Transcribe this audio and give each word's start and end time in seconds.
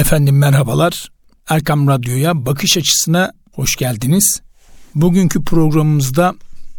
Efendim 0.00 0.38
merhabalar. 0.38 1.08
Erkam 1.48 1.88
Radyo'ya 1.88 2.46
bakış 2.46 2.76
açısına 2.76 3.32
hoş 3.52 3.76
geldiniz. 3.76 4.40
Bugünkü 4.94 5.44
programımızda 5.44 6.34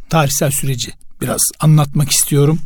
tarihsel 0.09 0.51
süreci 0.51 0.91
biraz 1.21 1.42
anlatmak 1.60 2.12
istiyorum. 2.12 2.60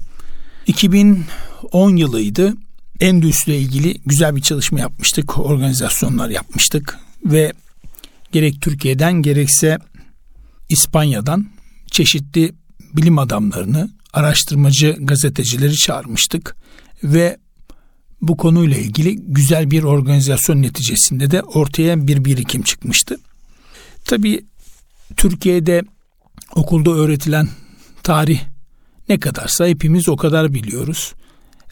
2010 0.67 1.95
yılıydı. 1.95 2.53
Endüstri 2.99 3.55
ilgili 3.55 4.01
güzel 4.05 4.35
bir 4.35 4.41
çalışma 4.41 4.79
yapmıştık. 4.79 5.37
Organizasyonlar 5.37 6.29
yapmıştık 6.29 6.99
ve 7.25 7.53
gerek 8.31 8.61
Türkiye'den 8.61 9.13
gerekse 9.13 9.77
İspanya'dan 10.69 11.47
çeşitli 11.91 12.55
bilim 12.93 13.19
adamlarını, 13.19 13.91
araştırmacı 14.13 14.97
gazetecileri 14.99 15.75
çağırmıştık 15.75 16.55
ve 17.03 17.37
bu 18.27 18.37
konuyla 18.37 18.77
ilgili 18.77 19.15
güzel 19.15 19.71
bir 19.71 19.83
organizasyon 19.83 20.61
neticesinde 20.61 21.31
de 21.31 21.41
ortaya 21.41 22.07
bir 22.07 22.25
birikim 22.25 22.61
çıkmıştı. 22.61 23.17
Tabii 24.05 24.45
Türkiye'de 25.17 25.81
okulda 26.55 26.91
öğretilen 26.91 27.49
tarih 28.03 28.41
ne 29.09 29.19
kadarsa 29.19 29.67
hepimiz 29.67 30.09
o 30.09 30.15
kadar 30.15 30.53
biliyoruz. 30.53 31.13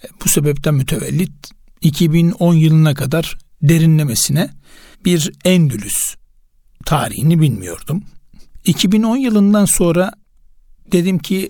E, 0.04 0.08
bu 0.26 0.30
sebepten 0.30 0.74
mütevellit 0.74 1.32
2010 1.82 2.54
yılına 2.54 2.94
kadar 2.94 3.38
derinlemesine 3.62 4.50
bir 5.06 5.32
Endülüs 5.46 6.16
tarihini 6.86 7.42
bilmiyordum. 7.42 8.04
2010 8.66 9.18
yılından 9.18 9.66
sonra 9.66 10.12
dedim 10.92 11.20
ki 11.20 11.50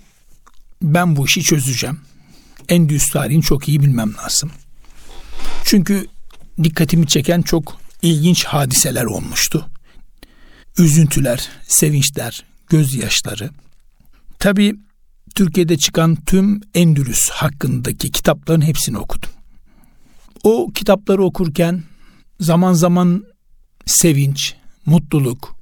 ben 0.82 1.16
bu 1.16 1.26
işi 1.26 1.42
çözeceğim. 1.42 2.00
Endülüs 2.70 3.10
tarihini 3.10 3.44
çok 3.44 3.70
iyi 3.70 3.82
bilmem 3.82 4.14
lazım. 4.24 4.52
Çünkü 5.64 6.08
dikkatimi 6.64 7.08
çeken 7.08 7.42
çok 7.42 7.78
ilginç 8.02 8.46
hadiseler 8.46 9.04
olmuştu. 9.04 9.70
Üzüntüler, 10.78 11.50
sevinçler, 11.68 12.46
gözyaşları. 12.70 13.50
Tabii 14.40 14.76
Türkiye'de 15.36 15.78
çıkan 15.78 16.16
tüm 16.16 16.62
Endülüs 16.74 17.30
hakkındaki 17.30 18.12
kitapların 18.12 18.62
hepsini 18.62 18.98
okudum. 18.98 19.30
O 20.44 20.72
kitapları 20.76 21.24
okurken 21.24 21.84
zaman 22.40 22.74
zaman 22.74 23.24
sevinç, 23.86 24.56
mutluluk, 24.86 25.56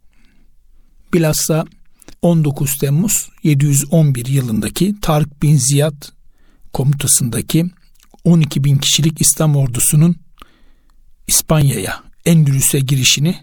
bilhassa 1.13 1.65
19 2.21 2.77
Temmuz 2.77 3.29
711 3.43 4.25
yılındaki 4.25 4.95
Tarık 5.01 5.41
bin 5.41 5.57
Ziyad 5.57 6.03
komutasındaki 6.73 7.65
12 8.23 8.63
bin 8.63 8.77
kişilik 8.77 9.21
İslam 9.21 9.55
ordusunun 9.55 10.15
İspanya'ya, 11.27 12.03
Endülüs'e 12.25 12.79
girişini 12.79 13.35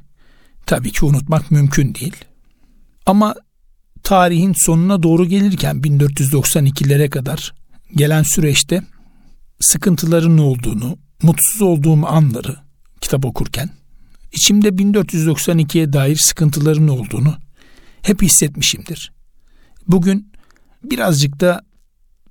tabii 0.67 0.93
ki 0.93 1.05
unutmak 1.05 1.51
mümkün 1.51 1.95
değil. 1.95 2.17
Ama 3.07 3.35
tarihin 4.03 4.55
sonuna 4.57 5.03
doğru 5.03 5.27
gelirken 5.27 5.77
1492'lere 5.77 7.11
kadar 7.11 7.55
gelen 7.97 8.23
süreçte 8.23 8.83
sıkıntıların 9.61 10.39
olduğunu, 10.39 10.99
mutsuz 11.23 11.63
olduğum 11.63 12.07
anları 12.07 12.57
kitap 13.01 13.25
okurken 13.25 13.71
içimde 14.33 14.69
1492'ye 14.69 15.93
dair 15.93 16.17
sıkıntıların 16.17 16.89
olduğunu 16.89 17.37
hep 18.03 18.23
hissetmişimdir. 18.23 19.13
Bugün 19.89 20.33
birazcık 20.85 21.41
da 21.41 21.63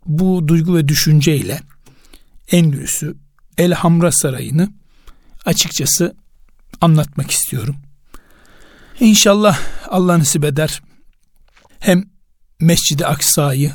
bu 0.06 0.48
duygu 0.48 0.76
ve 0.76 0.88
düşünceyle 0.88 1.60
Endülüs'ü, 2.52 3.16
El 3.58 3.72
Hamra 3.72 4.12
Sarayı'nı 4.12 4.70
açıkçası 5.46 6.16
anlatmak 6.82 7.32
istiyorum. 7.32 7.76
İnşallah 9.00 9.60
Allah 9.88 10.20
nasip 10.20 10.46
eder. 10.46 10.82
Hem 11.80 12.04
Mescid-i 12.60 13.06
Aksa'yı, 13.06 13.72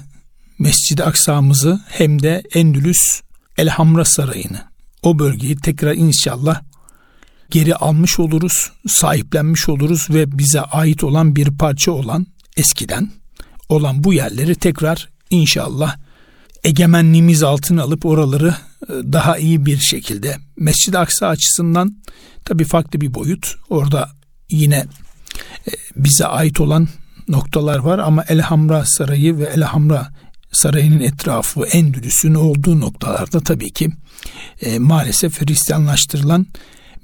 Mescid-i 0.59 1.05
Aksa'mızı 1.05 1.81
hem 1.89 2.23
de 2.23 2.43
Endülüs 2.55 3.23
El 3.59 3.69
Hamra 3.69 4.05
Sarayı'nı, 4.05 4.65
o 5.03 5.19
bölgeyi 5.19 5.57
tekrar 5.57 5.95
inşallah 5.95 6.63
geri 7.51 7.75
almış 7.75 8.19
oluruz, 8.19 8.73
sahiplenmiş 8.89 9.69
oluruz 9.69 10.07
ve 10.11 10.39
bize 10.39 10.61
ait 10.61 11.05
olan 11.05 11.37
bir 11.37 11.59
parça 11.59 11.93
olan 11.93 12.27
eskiden 12.57 13.11
olan 13.69 14.05
bu 14.05 14.13
yerleri 14.13 14.55
tekrar 14.55 15.09
inşallah 15.31 15.97
egemenliğimiz 16.65 17.43
altına 17.43 17.83
alıp 17.83 18.07
oraları 18.07 18.55
e, 18.89 18.93
daha 19.13 19.39
iyi 19.39 19.67
bir 19.67 19.79
şekilde 19.79 20.37
Mescid-i 20.57 20.99
Aksa 20.99 21.27
açısından 21.27 21.97
tabii 22.45 22.65
farklı 22.65 23.01
bir 23.01 23.15
boyut. 23.15 23.55
Orada 23.71 24.11
yine 24.51 24.87
e, 25.67 25.71
bize 25.97 26.27
ait 26.27 26.61
olan 26.61 26.89
noktalar 27.29 27.79
var 27.79 27.99
ama 27.99 28.25
Elhamra 28.29 28.85
Sarayı 28.87 29.39
ve 29.39 29.45
Elhamra 29.45 30.09
Sarayı'nın 30.53 31.01
etrafı 31.01 31.65
Endülüs'ün 31.65 32.35
olduğu 32.35 32.81
noktalarda 32.81 33.41
tabii 33.41 33.73
ki 33.73 33.91
e, 34.61 34.79
maalesef 34.79 35.41
Hristiyanlaştırılan 35.41 36.47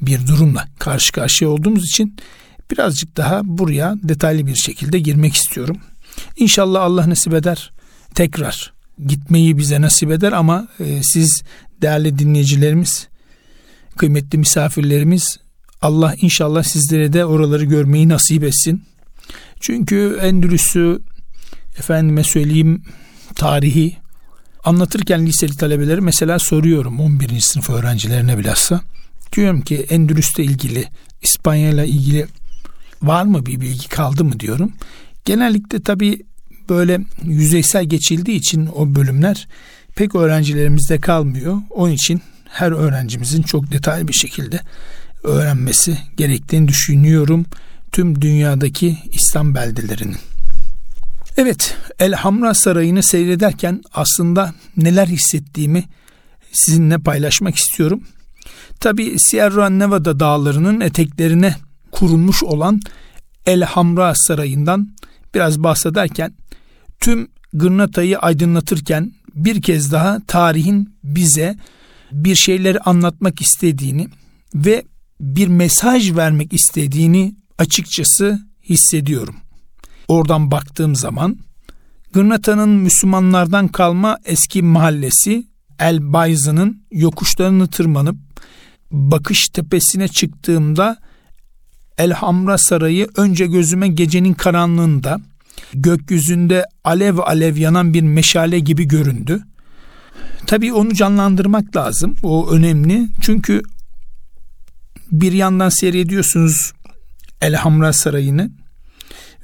bir 0.01 0.27
durumla 0.27 0.69
karşı 0.79 1.13
karşıya 1.13 1.51
olduğumuz 1.51 1.85
için 1.85 2.17
birazcık 2.71 3.17
daha 3.17 3.41
buraya 3.45 3.95
detaylı 4.03 4.47
bir 4.47 4.55
şekilde 4.55 4.99
girmek 4.99 5.35
istiyorum. 5.35 5.77
İnşallah 6.37 6.83
Allah 6.83 7.11
nasip 7.11 7.35
eder 7.35 7.73
tekrar 8.15 8.78
gitmeyi 9.06 9.59
bize 9.59 9.81
nasip 9.81 10.10
eder 10.10 10.32
ama 10.32 10.69
e, 10.81 11.03
siz 11.03 11.42
değerli 11.82 12.19
dinleyicilerimiz, 12.19 13.09
kıymetli 13.97 14.38
misafirlerimiz 14.38 15.38
Allah 15.82 16.14
inşallah 16.20 16.62
sizlere 16.62 17.12
de 17.12 17.25
oraları 17.25 17.64
görmeyi 17.64 18.09
nasip 18.09 18.44
etsin. 18.44 18.82
Çünkü 19.60 20.19
Endülüs'ü 20.22 21.00
efendime 21.78 22.25
söyleyeyim 22.25 22.82
tarihi 23.34 23.97
anlatırken 24.64 25.26
liseli 25.26 25.56
talebeleri 25.56 26.00
mesela 26.00 26.38
soruyorum 26.38 27.00
11. 27.00 27.41
sınıf 27.41 27.70
öğrencilerine 27.70 28.38
bilhassa. 28.38 28.80
Diyorum 29.36 29.60
ki 29.60 29.86
Endülüs'te 29.91 30.44
ilgili 30.44 30.84
İspanya 31.22 31.70
ile 31.70 31.88
ilgili 31.88 32.26
var 33.03 33.25
mı 33.25 33.47
bir 33.47 33.60
bilgi 33.60 33.88
kaldı 33.88 34.25
mı 34.25 34.41
diyorum. 34.41 34.72
Genellikle 35.25 35.82
tabii 35.82 36.22
böyle 36.69 37.01
yüzeysel 37.25 37.84
geçildiği 37.84 38.39
için 38.39 38.69
o 38.75 38.95
bölümler 38.95 39.49
pek 39.97 40.15
öğrencilerimizde 40.15 40.99
kalmıyor. 40.99 41.59
Onun 41.71 41.93
için 41.93 42.23
her 42.49 42.73
öğrencimizin 42.73 43.43
çok 43.43 43.73
detaylı 43.73 44.09
bir 44.09 44.12
şekilde 44.12 44.61
öğrenmesi 45.23 45.99
gerektiğini 46.17 46.69
düşünüyorum 46.69 47.47
tüm 47.93 48.23
dünyadaki 48.23 48.99
İslam 49.12 49.55
beldelerinin. 49.55 50.17
Evet, 51.37 51.77
El 51.99 52.12
Hamra 52.12 52.55
Sarayı'nı 52.55 53.03
seyrederken 53.03 53.83
aslında 53.95 54.55
neler 54.77 55.07
hissettiğimi 55.07 55.84
sizinle 56.53 56.99
paylaşmak 56.99 57.57
istiyorum. 57.57 58.03
Tabi 58.81 59.15
Sierra 59.19 59.71
Nevada 59.71 60.21
dağlarının 60.21 60.81
eteklerine 60.81 61.55
kurulmuş 61.91 62.43
olan 62.43 62.81
El 63.47 63.62
Hamra 63.62 64.15
Sarayı'ndan 64.15 64.89
biraz 65.34 65.62
bahsederken 65.62 66.33
tüm 67.00 67.28
Gırnata'yı 67.53 68.19
aydınlatırken 68.19 69.12
bir 69.34 69.62
kez 69.62 69.92
daha 69.92 70.20
tarihin 70.26 70.94
bize 71.04 71.56
bir 72.12 72.34
şeyleri 72.34 72.81
anlatmak 72.81 73.41
istediğini 73.41 74.09
ve 74.54 74.84
bir 75.20 75.48
mesaj 75.48 76.16
vermek 76.16 76.53
istediğini 76.53 77.34
açıkçası 77.59 78.41
hissediyorum. 78.69 79.36
Oradan 80.09 80.50
baktığım 80.50 80.97
zaman 80.97 81.38
Gırnata'nın 82.12 82.69
Müslümanlardan 82.69 83.69
kalma 83.69 84.19
eski 84.25 84.62
mahallesi 84.62 85.47
El 85.78 86.12
Bayzı'nın 86.12 86.82
yokuşlarını 86.91 87.69
tırmanıp 87.69 88.16
bakış 88.91 89.48
tepesine 89.48 90.09
çıktığımda 90.09 90.97
El 91.98 92.12
Hamra 92.12 92.59
Sarayı 92.59 93.09
önce 93.16 93.47
gözüme 93.47 93.89
gecenin 93.89 94.34
karanlığında 94.34 95.21
gökyüzünde 95.75 96.66
alev 96.84 97.19
alev 97.19 97.57
yanan 97.57 97.95
bir 97.95 98.03
meşale 98.03 98.59
gibi 98.59 98.89
göründü. 98.89 99.43
Tabii 100.47 100.72
onu 100.72 100.95
canlandırmak 100.95 101.77
lazım. 101.77 102.15
O 102.22 102.51
önemli. 102.51 103.09
Çünkü 103.21 103.63
bir 105.13 105.33
yandan 105.33 105.69
seyrediyorsunuz 105.69 106.72
Elhamra 107.41 107.93
Sarayı'nı 107.93 108.51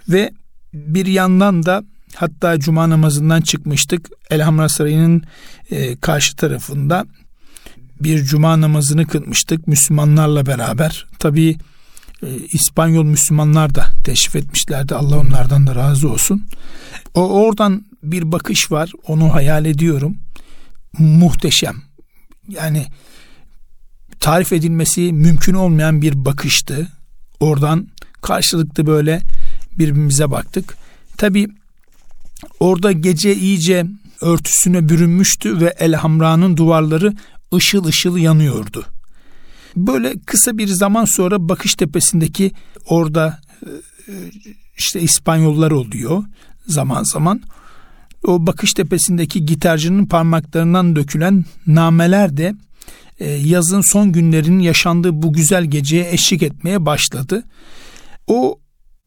ve 0.08 0.30
bir 0.74 1.06
yandan 1.06 1.66
da 1.66 1.84
hatta 2.14 2.58
cuma 2.58 2.90
namazından 2.90 3.40
çıkmıştık. 3.40 4.10
Elhamra 4.30 4.68
Sarayı'nın 4.68 5.22
e, 5.70 5.96
karşı 5.96 6.36
tarafında 6.36 7.06
bir 8.00 8.24
cuma 8.24 8.60
namazını 8.60 9.06
kılmıştık 9.06 9.68
Müslümanlarla 9.68 10.46
beraber. 10.46 11.06
Tabii 11.18 11.56
İspanyol 12.52 13.04
Müslümanlar 13.04 13.74
da 13.74 13.86
teşrif 14.04 14.36
etmişlerdi. 14.36 14.94
Allah 14.94 15.18
onlardan 15.18 15.66
da 15.66 15.74
razı 15.74 16.08
olsun. 16.08 16.46
O 17.14 17.28
oradan 17.28 17.84
bir 18.02 18.32
bakış 18.32 18.72
var. 18.72 18.92
Onu 19.06 19.34
hayal 19.34 19.64
ediyorum. 19.64 20.16
Muhteşem. 20.98 21.76
Yani 22.48 22.86
tarif 24.20 24.52
edilmesi 24.52 25.12
mümkün 25.12 25.54
olmayan 25.54 26.02
bir 26.02 26.24
bakıştı. 26.24 26.88
Oradan 27.40 27.88
karşılıklı 28.22 28.86
böyle 28.86 29.22
birbirimize 29.78 30.30
baktık. 30.30 30.76
Tabi 31.16 31.48
orada 32.60 32.92
gece 32.92 33.36
iyice 33.36 33.86
örtüsüne 34.20 34.88
bürünmüştü 34.88 35.60
ve 35.60 35.74
Elhamra'nın 35.78 36.56
duvarları 36.56 37.14
ışıl 37.54 37.84
ışıl 37.84 38.16
yanıyordu. 38.16 38.86
Böyle 39.76 40.14
kısa 40.26 40.58
bir 40.58 40.68
zaman 40.68 41.04
sonra 41.04 41.48
Bakış 41.48 41.74
Tepesi'ndeki 41.74 42.52
orada 42.86 43.40
e, 43.62 44.12
işte 44.76 45.00
İspanyollar 45.00 45.70
oluyor 45.70 46.24
zaman 46.66 47.02
zaman. 47.02 47.40
O 48.24 48.46
Bakış 48.46 48.72
Tepesi'ndeki 48.72 49.46
gitarcının 49.46 50.06
parmaklarından 50.06 50.96
dökülen 50.96 51.44
nameler 51.66 52.36
de 52.36 52.54
e, 53.20 53.30
yazın 53.30 53.80
son 53.80 54.12
günlerin 54.12 54.58
yaşandığı 54.58 55.22
bu 55.22 55.32
güzel 55.32 55.64
geceye 55.64 56.12
eşlik 56.12 56.42
etmeye 56.42 56.86
başladı. 56.86 57.44
O 58.26 58.58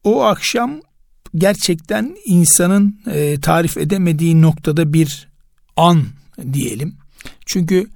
o 0.04 0.22
akşam 0.22 0.80
gerçekten 1.34 2.16
insanın 2.24 3.00
e, 3.06 3.40
tarif 3.40 3.76
edemediği 3.76 4.42
noktada 4.42 4.92
bir 4.92 5.28
an 5.76 6.04
diyelim. 6.52 6.94
Çünkü 7.46 7.86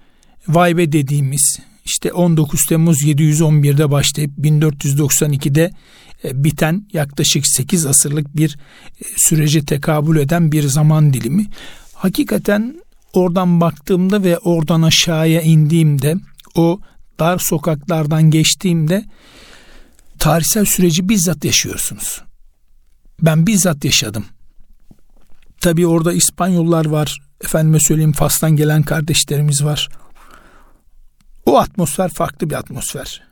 vay 0.49 0.77
dediğimiz 0.93 1.59
işte 1.85 2.13
19 2.13 2.67
Temmuz 2.67 3.03
711'de 3.03 3.91
başlayıp 3.91 4.39
1492'de 4.39 5.71
e, 6.25 6.45
biten 6.45 6.87
yaklaşık 6.93 7.47
8 7.47 7.87
asırlık 7.87 8.37
bir 8.37 8.59
e, 9.01 9.05
sürece 9.17 9.65
tekabül 9.65 10.17
eden 10.17 10.53
bir 10.53 10.63
zaman 10.63 11.13
dilimi. 11.13 11.47
Hakikaten 11.95 12.83
oradan 13.13 13.61
baktığımda 13.61 14.23
ve 14.23 14.39
oradan 14.39 14.83
aşağıya 14.83 15.41
indiğimde 15.43 16.17
o 16.55 16.81
dar 17.19 17.39
sokaklardan 17.39 18.31
geçtiğimde 18.31 19.05
tarihsel 20.19 20.65
süreci 20.65 21.09
bizzat 21.09 21.45
yaşıyorsunuz. 21.45 22.23
Ben 23.23 23.47
bizzat 23.47 23.85
yaşadım. 23.85 24.25
Tabii 25.61 25.87
orada 25.87 26.13
İspanyollar 26.13 26.87
var. 26.87 27.19
Efendime 27.45 27.81
söyleyeyim 27.81 28.13
Fas'tan 28.13 28.57
gelen 28.57 28.83
kardeşlerimiz 28.83 29.65
var. 29.65 29.89
O 31.47 31.59
atmosfer 31.59 32.11
farklı 32.11 32.51
bir 32.51 32.55
atmosfer. 32.55 33.23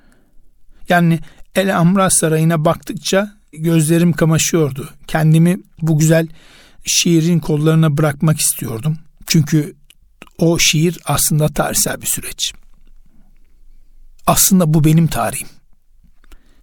Yani 0.88 1.20
El 1.54 1.78
Amra 1.78 2.10
Sarayı'na 2.10 2.64
baktıkça 2.64 3.36
gözlerim 3.52 4.12
kamaşıyordu. 4.12 4.90
Kendimi 5.06 5.60
bu 5.82 5.98
güzel 5.98 6.28
şiirin 6.84 7.38
kollarına 7.38 7.96
bırakmak 7.96 8.40
istiyordum. 8.40 8.98
Çünkü 9.26 9.76
o 10.38 10.58
şiir 10.58 10.98
aslında 11.04 11.48
tarihsel 11.48 12.00
bir 12.00 12.06
süreç. 12.06 12.52
Aslında 14.26 14.74
bu 14.74 14.84
benim 14.84 15.06
tarihim. 15.06 15.48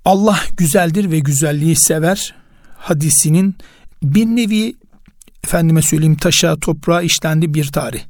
Allah 0.05 0.39
güzeldir 0.57 1.11
ve 1.11 1.19
güzelliği 1.19 1.75
sever 1.75 2.35
hadisinin 2.77 3.55
bir 4.03 4.25
nevi 4.25 4.75
efendime 5.43 5.81
söyleyeyim 5.81 6.17
taşa 6.17 6.59
toprağa 6.59 7.01
işlendi 7.01 7.53
bir 7.53 7.71
tarih. 7.71 8.03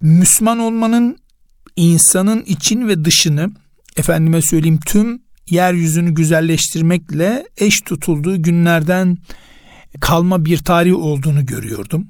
Müslüman 0.00 0.58
olmanın 0.58 1.18
insanın 1.80 2.42
için 2.42 2.88
ve 2.88 3.04
dışını 3.04 3.50
efendime 3.96 4.42
söyleyeyim 4.42 4.80
tüm 4.86 5.22
yeryüzünü 5.50 6.14
güzelleştirmekle 6.14 7.46
eş 7.56 7.80
tutulduğu 7.80 8.42
günlerden 8.42 9.18
kalma 10.00 10.44
bir 10.44 10.58
tarih 10.58 10.96
olduğunu 10.96 11.46
görüyordum. 11.46 12.08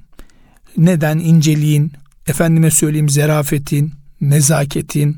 Neden 0.77 1.19
inceliğin, 1.19 1.93
efendime 2.27 2.71
söyleyeyim 2.71 3.09
zerafetin, 3.09 3.93
nezaketin, 4.21 5.17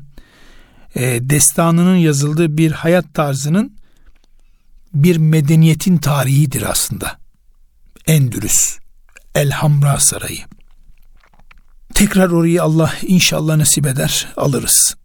e, 0.95 1.29
destanının 1.29 1.95
yazıldığı 1.95 2.57
bir 2.57 2.71
hayat 2.71 3.13
tarzının 3.13 3.77
bir 4.93 5.17
medeniyetin 5.17 5.97
tarihidir 5.97 6.61
aslında. 6.71 7.17
Endülüs, 8.07 8.77
Elhamra 9.35 9.99
Sarayı. 9.99 10.41
Tekrar 11.93 12.29
orayı 12.29 12.63
Allah 12.63 12.93
inşallah 13.01 13.55
nasip 13.55 13.87
eder 13.87 14.27
alırız. 14.37 14.95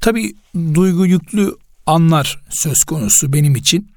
Tabi 0.00 0.34
duygu 0.74 1.06
yüklü 1.06 1.56
anlar 1.86 2.42
söz 2.50 2.84
konusu 2.84 3.32
benim 3.32 3.56
için. 3.56 3.92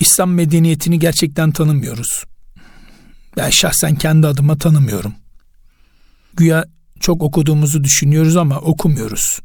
İslam 0.00 0.32
medeniyetini 0.32 0.98
gerçekten 0.98 1.52
tanımıyoruz. 1.52 2.24
Ben 3.36 3.50
şahsen 3.50 3.94
kendi 3.94 4.26
adıma 4.26 4.58
tanımıyorum. 4.58 5.14
Güya 6.34 6.64
çok 7.00 7.22
okuduğumuzu 7.22 7.84
düşünüyoruz 7.84 8.36
ama 8.36 8.58
okumuyoruz. 8.58 9.40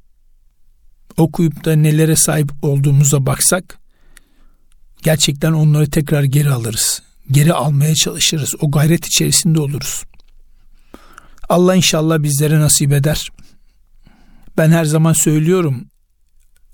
Okuyup 1.18 1.66
da 1.66 1.76
nelere 1.76 2.16
sahip 2.16 2.52
olduğumuza 2.62 3.26
baksak 3.26 3.80
gerçekten 5.04 5.52
onları 5.52 5.90
tekrar 5.90 6.24
geri 6.24 6.52
alırız. 6.52 7.02
Geri 7.32 7.54
almaya 7.54 7.96
çalışırız. 7.96 8.56
O 8.60 8.72
gayret 8.72 9.06
içerisinde 9.06 9.62
oluruz. 9.62 10.04
Allah 11.50 11.76
inşallah 11.76 12.24
bizlere 12.24 12.60
nasip 12.60 12.94
eder. 12.94 13.30
Ben 14.58 14.72
her 14.72 14.86
zaman 14.86 15.14
söylüyorum 15.14 15.86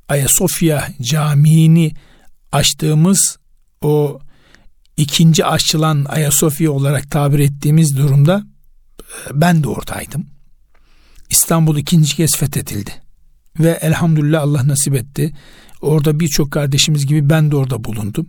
Ayasofya 0.07 0.87
Camii'ni 1.01 1.91
açtığımız 2.51 3.37
o 3.81 4.19
ikinci 4.97 5.45
açılan 5.45 6.05
Ayasofya 6.09 6.71
olarak 6.71 7.11
tabir 7.11 7.39
ettiğimiz 7.39 7.97
durumda 7.97 8.43
e, 9.01 9.41
ben 9.41 9.63
de 9.63 9.67
oradaydım. 9.67 10.25
İstanbul 11.29 11.77
ikinci 11.77 12.15
kez 12.15 12.35
fethedildi. 12.35 12.91
Ve 13.59 13.79
elhamdülillah 13.81 14.41
Allah 14.41 14.67
nasip 14.67 14.95
etti. 14.95 15.33
Orada 15.81 16.19
birçok 16.19 16.51
kardeşimiz 16.51 17.05
gibi 17.05 17.29
ben 17.29 17.51
de 17.51 17.55
orada 17.55 17.83
bulundum. 17.83 18.27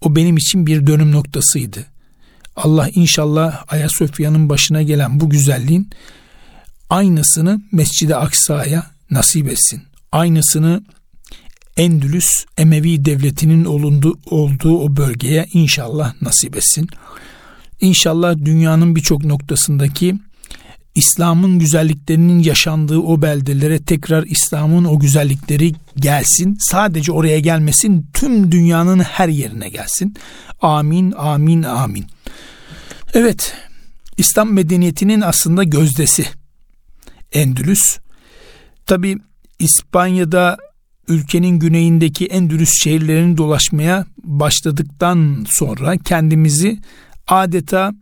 O 0.00 0.16
benim 0.16 0.36
için 0.36 0.66
bir 0.66 0.86
dönüm 0.86 1.12
noktasıydı. 1.12 1.86
Allah 2.56 2.88
inşallah 2.94 3.64
Ayasofya'nın 3.68 4.48
başına 4.48 4.82
gelen 4.82 5.20
bu 5.20 5.30
güzelliğin 5.30 5.90
aynısını 6.90 7.60
Mescid-i 7.72 8.16
Aksa'ya 8.16 8.86
nasip 9.10 9.48
etsin. 9.48 9.82
Aynısını 10.12 10.82
Endülüs 11.76 12.44
Emevi 12.58 13.04
devletinin 13.04 13.64
olundu, 13.64 14.18
olduğu 14.26 14.78
o 14.78 14.96
bölgeye 14.96 15.46
inşallah 15.52 16.22
nasip 16.22 16.56
etsin. 16.56 16.88
İnşallah 17.80 18.36
dünyanın 18.44 18.96
birçok 18.96 19.24
noktasındaki 19.24 20.14
İslam'ın 20.94 21.58
güzelliklerinin 21.58 22.38
yaşandığı 22.38 22.98
o 22.98 23.22
beldelere 23.22 23.82
tekrar 23.82 24.24
İslam'ın 24.24 24.84
o 24.84 24.98
güzellikleri 24.98 25.72
gelsin. 25.96 26.56
Sadece 26.60 27.12
oraya 27.12 27.40
gelmesin, 27.40 28.06
tüm 28.14 28.52
dünyanın 28.52 28.98
her 28.98 29.28
yerine 29.28 29.68
gelsin. 29.68 30.14
Amin, 30.62 31.12
amin, 31.12 31.62
amin. 31.62 32.06
Evet, 33.14 33.54
İslam 34.16 34.52
medeniyetinin 34.52 35.20
aslında 35.20 35.64
gözdesi 35.64 36.26
Endülüs. 37.32 37.98
Tabi 38.86 39.18
İspanya'da 39.58 40.56
ülkenin 41.08 41.58
güneyindeki 41.58 42.26
Endülüs 42.26 42.70
şehirlerini 42.82 43.36
dolaşmaya 43.36 44.06
başladıktan 44.24 45.46
sonra 45.48 45.96
kendimizi 45.96 46.78
adeta 47.26 47.92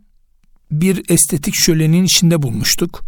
bir 0.71 1.03
estetik 1.09 1.55
şölenin 1.55 2.03
içinde 2.03 2.41
bulmuştuk. 2.41 3.03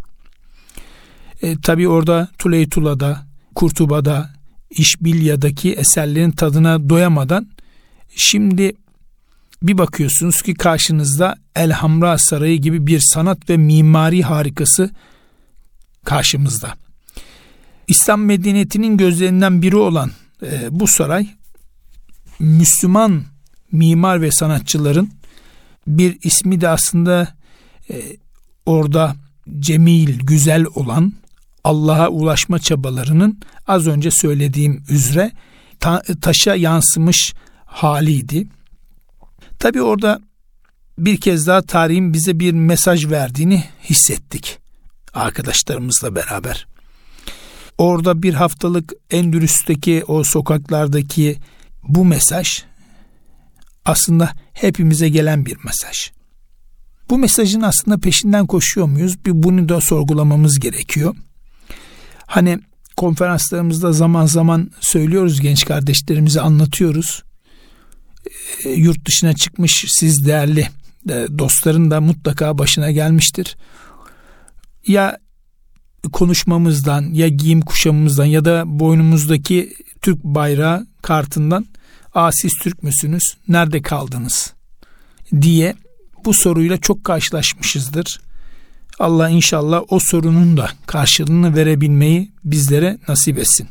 E, 1.42 1.56
Tabi 1.62 1.88
orada 1.88 2.30
Tuleytula'da, 2.38 3.28
Kurtuba'da, 3.56 4.30
İşbilya'daki 4.70 5.74
eserlerin 5.74 6.32
tadına 6.32 6.90
doyamadan 6.90 7.50
şimdi 8.16 8.74
bir 9.64 9.78
bakıyorsunuz 9.78 10.42
ki 10.42 10.54
karşınızda 10.54 11.36
Elhamra 11.56 12.18
Sarayı 12.18 12.62
gibi 12.62 12.88
bir 12.88 13.00
sanat 13.00 13.50
ve 13.50 13.58
mimari 13.58 14.24
harikası 14.24 14.90
karşımızda. 16.06 16.74
İslam 17.88 18.26
medeniyetinin 18.26 18.98
gözlerinden 18.98 19.62
biri 19.62 19.76
olan 19.76 20.12
e, 20.44 20.80
bu 20.80 20.88
saray 20.88 21.28
Müslüman 22.40 23.24
mimar 23.72 24.22
ve 24.22 24.32
sanatçıların 24.32 25.10
bir 25.88 26.18
ismi 26.24 26.62
de 26.62 26.70
aslında 26.70 27.34
e, 27.90 28.02
orada 28.66 29.16
cemil, 29.60 30.20
güzel 30.20 30.66
olan 30.76 31.14
Allah'a 31.64 32.10
ulaşma 32.10 32.60
çabalarının 32.60 33.40
az 33.68 33.88
önce 33.88 34.12
söylediğim 34.12 34.84
üzere 34.90 35.32
ta, 35.80 36.02
taşa 36.22 36.56
yansımış 36.56 37.34
haliydi. 37.66 38.48
Tabi 39.62 39.82
orada 39.82 40.22
bir 40.98 41.18
kez 41.18 41.48
daha 41.48 41.62
tarihin 41.62 42.14
bize 42.14 42.40
bir 42.40 42.54
mesaj 42.54 43.12
verdiğini 43.12 43.64
hissettik 43.84 44.60
arkadaşlarımızla 45.14 46.16
beraber. 46.16 46.68
Orada 47.78 48.24
bir 48.24 48.34
haftalık 48.34 48.94
Endülüs'teki 49.12 50.04
o 50.08 50.24
sokaklardaki 50.24 51.38
bu 51.84 52.06
mesaj 52.06 52.64
aslında 53.86 54.30
hepimize 54.54 55.10
gelen 55.10 55.46
bir 55.46 55.58
mesaj. 55.64 56.12
Bu 57.10 57.18
mesajın 57.18 57.62
aslında 57.62 57.98
peşinden 57.98 58.48
koşuyor 58.48 58.88
muyuz? 58.88 59.26
Bir 59.26 59.44
bunu 59.44 59.70
da 59.70 59.82
sorgulamamız 59.82 60.60
gerekiyor. 60.60 61.16
Hani 62.26 62.60
konferanslarımızda 62.98 63.94
zaman 63.94 64.26
zaman 64.26 64.72
söylüyoruz 64.80 65.42
genç 65.42 65.66
kardeşlerimize 65.66 66.42
anlatıyoruz. 66.42 67.24
E, 68.66 68.70
yurt 68.70 69.06
dışına 69.06 69.34
çıkmış 69.34 69.86
siz 69.88 70.26
değerli 70.26 70.68
e, 71.10 71.28
dostların 71.38 71.92
da 71.92 72.02
mutlaka 72.02 72.58
başına 72.58 72.92
gelmiştir. 72.92 73.58
Ya 74.88 75.18
konuşmamızdan 76.14 77.14
ya 77.14 77.28
giyim 77.28 77.62
kuşamımızdan 77.62 78.26
ya 78.26 78.46
da 78.46 78.64
boynumuzdaki 78.66 79.74
Türk 80.02 80.24
bayrağı 80.24 80.88
kartından 81.02 81.66
Aa 82.14 82.32
siz 82.32 82.52
Türk 82.62 82.84
müsünüz? 82.84 83.24
Nerede 83.48 83.82
kaldınız? 83.82 84.54
diye 85.42 85.76
bu 86.26 86.34
soruyla 86.34 86.78
çok 86.78 87.04
karşılaşmışızdır. 87.04 88.22
Allah 89.00 89.30
inşallah 89.30 89.82
o 89.90 90.00
sorunun 90.00 90.58
da 90.58 90.70
karşılığını 90.86 91.56
verebilmeyi 91.56 92.32
bizlere 92.44 92.98
nasip 93.08 93.38
etsin. 93.38 93.68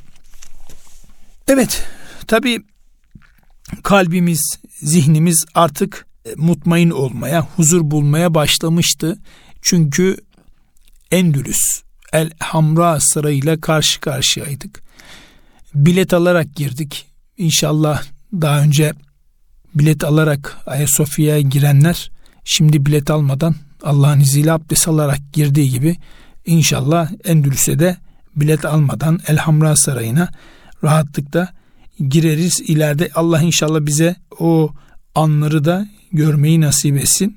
Evet, 1.49 1.85
tabi 2.26 2.59
kalbimiz, 3.83 4.59
zihnimiz 4.83 5.45
artık 5.55 6.07
e, 6.27 6.31
mutmain 6.37 6.91
olmaya, 6.91 7.41
huzur 7.57 7.91
bulmaya 7.91 8.35
başlamıştı. 8.35 9.19
Çünkü 9.62 10.17
Endülüs, 11.11 11.83
El 12.12 12.31
Hamra 12.39 13.00
sarayıyla 13.00 13.61
karşı 13.61 14.00
karşıyaydık. 14.00 14.83
Bilet 15.75 16.15
alarak 16.15 16.57
girdik. 16.57 17.07
İnşallah 17.37 18.03
daha 18.33 18.61
önce 18.61 18.93
bilet 19.75 20.05
alarak 20.05 20.59
Ayasofya'ya 20.67 21.41
girenler 21.41 22.11
şimdi 22.45 22.87
bilet 22.87 23.11
almadan 23.11 23.55
Allah'ın 23.83 24.21
izniyle 24.21 24.53
abdest 24.53 24.89
alarak 24.89 25.21
girdiği 25.33 25.71
gibi 25.71 25.97
inşallah 26.47 27.11
Endülüs'e 27.25 27.79
de 27.79 27.97
bilet 28.37 28.65
almadan 28.65 29.21
Elhamra 29.29 29.77
Sarayı'na 29.77 30.29
rahatlıkla 30.85 31.49
gireriz. 32.09 32.61
İleride 32.61 33.11
Allah 33.14 33.42
inşallah 33.42 33.87
bize 33.87 34.16
o 34.38 34.71
anları 35.14 35.64
da 35.64 35.88
görmeyi 36.12 36.61
nasip 36.61 36.97
etsin. 36.97 37.37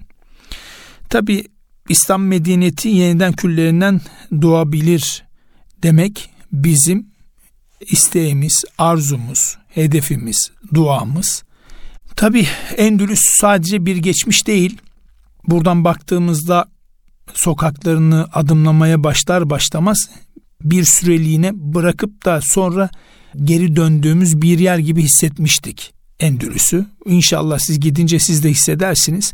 Tabi 1.10 1.44
İslam 1.90 2.26
medeniyeti 2.26 2.90
yeniden 2.90 3.34
küllerinden 3.34 4.02
doğabilir 4.42 5.24
demek 5.84 6.30
bizim 6.52 7.08
isteğimiz, 7.80 8.64
arzumuz, 8.78 9.58
hedefimiz, 9.68 10.52
duamız. 10.74 11.44
Tabi 12.16 12.48
Endülüs 12.78 13.22
sadece 13.22 13.86
bir 13.86 13.96
geçmiş 13.96 14.48
değil. 14.48 14.78
Buradan 15.48 15.84
baktığımızda 15.84 16.66
sokaklarını 17.34 18.28
adımlamaya 18.34 19.04
başlar 19.04 19.50
başlamaz 19.50 20.10
bir 20.62 20.84
süreliğine 20.84 21.52
bırakıp 21.54 22.26
da 22.26 22.42
sonra 22.42 22.90
geri 23.44 23.76
döndüğümüz 23.76 24.42
bir 24.42 24.60
yer 24.60 24.78
gibi 24.78 25.04
hissetmiştik 25.04 25.94
Endülüs'ü. 26.20 26.86
İnşallah 27.06 27.60
siz 27.60 27.80
gidince 27.80 28.20
siz 28.20 28.44
de 28.44 28.50
hissedersiniz. 28.50 29.34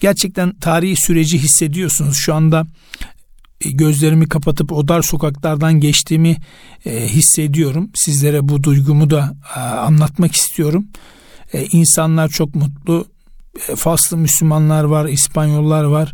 Gerçekten 0.00 0.54
tarihi 0.54 0.96
süreci 0.96 1.38
hissediyorsunuz. 1.38 2.16
Şu 2.16 2.34
anda 2.34 2.66
e, 3.60 3.70
gözlerimi 3.70 4.28
kapatıp 4.28 4.72
o 4.72 4.88
dar 4.88 5.02
sokaklardan 5.02 5.80
geçtiğimi 5.80 6.36
e, 6.84 7.08
hissediyorum. 7.08 7.90
Sizlere 7.94 8.48
bu 8.48 8.62
duygumu 8.62 9.10
da 9.10 9.34
e, 9.56 9.60
anlatmak 9.60 10.36
istiyorum. 10.36 10.86
E, 11.52 11.66
insanlar 11.66 12.28
çok 12.28 12.54
mutlu. 12.54 13.06
Faslı 13.76 14.16
Müslümanlar 14.16 14.84
var, 14.84 15.08
İspanyollar 15.08 15.84
var. 15.84 16.12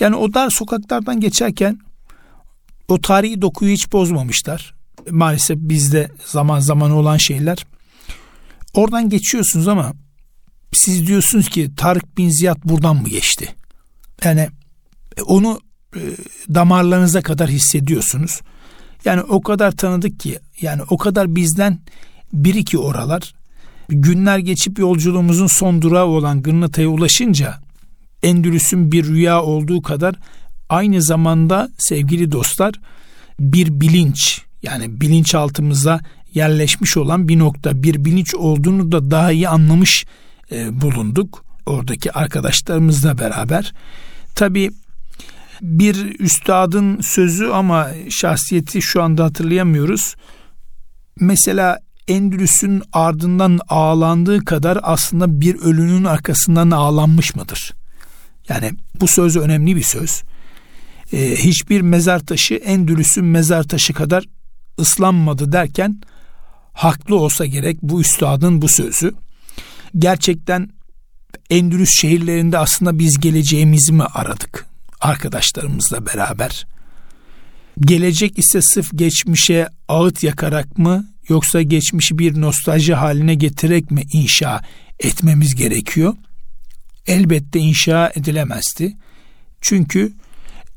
Yani 0.00 0.16
o 0.16 0.34
dar 0.34 0.50
sokaklardan 0.50 1.20
geçerken 1.20 1.78
o 2.88 3.00
tarihi 3.00 3.42
dokuyu 3.42 3.72
hiç 3.72 3.92
bozmamışlar. 3.92 4.77
Maalesef 5.10 5.58
bizde 5.60 6.10
zaman 6.24 6.60
zaman 6.60 6.90
olan 6.90 7.16
şeyler. 7.16 7.66
Oradan 8.74 9.08
geçiyorsunuz 9.08 9.68
ama 9.68 9.92
siz 10.72 11.06
diyorsunuz 11.06 11.48
ki 11.48 11.70
Tarık 11.76 12.18
bin 12.18 12.30
Ziyad 12.30 12.58
buradan 12.64 12.96
mı 12.96 13.08
geçti? 13.08 13.54
Yani 14.24 14.48
e, 15.16 15.22
onu 15.22 15.60
e, 15.96 16.00
damarlarınıza 16.54 17.22
kadar 17.22 17.48
hissediyorsunuz. 17.50 18.40
Yani 19.04 19.22
o 19.22 19.40
kadar 19.40 19.72
tanıdık 19.72 20.20
ki 20.20 20.38
yani 20.60 20.82
o 20.90 20.98
kadar 20.98 21.36
bizden 21.36 21.78
bir 22.32 22.54
iki 22.54 22.78
oralar 22.78 23.34
günler 23.88 24.38
geçip 24.38 24.78
yolculuğumuzun 24.78 25.46
son 25.46 25.82
durağı 25.82 26.06
olan 26.06 26.42
Gırnata'ya 26.42 26.88
ulaşınca 26.88 27.58
Endülüs'ün 28.22 28.92
bir 28.92 29.04
rüya 29.04 29.42
olduğu 29.42 29.82
kadar 29.82 30.14
aynı 30.68 31.02
zamanda 31.02 31.70
sevgili 31.78 32.32
dostlar 32.32 32.74
bir 33.40 33.80
bilinç 33.80 34.40
yani 34.62 35.00
bilinçaltımıza 35.00 36.00
yerleşmiş 36.34 36.96
olan 36.96 37.28
bir 37.28 37.38
nokta 37.38 37.82
bir 37.82 38.04
bilinç 38.04 38.34
olduğunu 38.34 38.92
da 38.92 39.10
daha 39.10 39.32
iyi 39.32 39.48
anlamış 39.48 40.04
e, 40.52 40.80
bulunduk 40.80 41.44
oradaki 41.66 42.12
arkadaşlarımızla 42.12 43.18
beraber. 43.18 43.72
Tabi 44.34 44.70
bir 45.62 46.20
üstadın 46.20 47.00
sözü 47.00 47.46
ama 47.46 47.88
şahsiyeti 48.10 48.82
şu 48.82 49.02
anda 49.02 49.24
hatırlayamıyoruz. 49.24 50.14
Mesela 51.20 51.78
Endülüs'ün 52.08 52.82
ardından 52.92 53.58
ağlandığı 53.68 54.44
kadar 54.44 54.78
aslında 54.82 55.40
bir 55.40 55.58
ölünün 55.58 56.04
arkasından 56.04 56.70
ağlanmış 56.70 57.34
mıdır? 57.34 57.74
Yani 58.48 58.72
bu 59.00 59.06
söz 59.06 59.36
önemli 59.36 59.76
bir 59.76 59.82
söz. 59.82 60.22
Ee, 61.12 61.36
hiçbir 61.36 61.80
mezar 61.80 62.18
taşı 62.18 62.54
Endülüs'ün 62.54 63.24
mezar 63.24 63.62
taşı 63.62 63.92
kadar 63.92 64.24
ıslanmadı 64.78 65.52
derken 65.52 66.00
haklı 66.72 67.16
olsa 67.16 67.46
gerek 67.46 67.78
bu 67.82 68.00
üstadın 68.00 68.62
bu 68.62 68.68
sözü. 68.68 69.14
Gerçekten 69.98 70.70
Endülüs 71.50 71.90
şehirlerinde 72.00 72.58
aslında 72.58 72.98
biz 72.98 73.20
geleceğimizi 73.20 73.92
mi 73.92 74.04
aradık 74.04 74.66
arkadaşlarımızla 75.00 76.06
beraber? 76.06 76.66
Gelecek 77.80 78.38
ise 78.38 78.62
sırf 78.62 78.90
geçmişe 78.94 79.68
ağıt 79.88 80.22
yakarak 80.22 80.78
mı 80.78 81.08
yoksa 81.28 81.62
geçmişi 81.62 82.18
bir 82.18 82.40
nostalji 82.40 82.94
haline 82.94 83.34
getirerek 83.34 83.90
mi 83.90 84.02
inşa 84.12 84.62
etmemiz 85.00 85.54
gerekiyor? 85.54 86.14
Elbette 87.06 87.58
inşa 87.58 88.12
edilemezdi. 88.14 88.96
Çünkü 89.60 90.12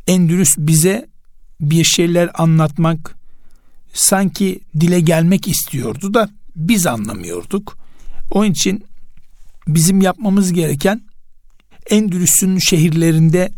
Endülüs 0.07 0.55
bize 0.57 1.09
bir 1.61 1.83
şeyler 1.83 2.29
anlatmak, 2.33 3.15
sanki 3.93 4.59
dile 4.79 4.99
gelmek 4.99 5.47
istiyordu 5.47 6.13
da 6.13 6.29
biz 6.55 6.87
anlamıyorduk. 6.87 7.77
Onun 8.31 8.51
için 8.51 8.85
bizim 9.67 10.01
yapmamız 10.01 10.53
gereken 10.53 11.01
Endülüs'ün 11.89 12.57
şehirlerinde 12.57 13.51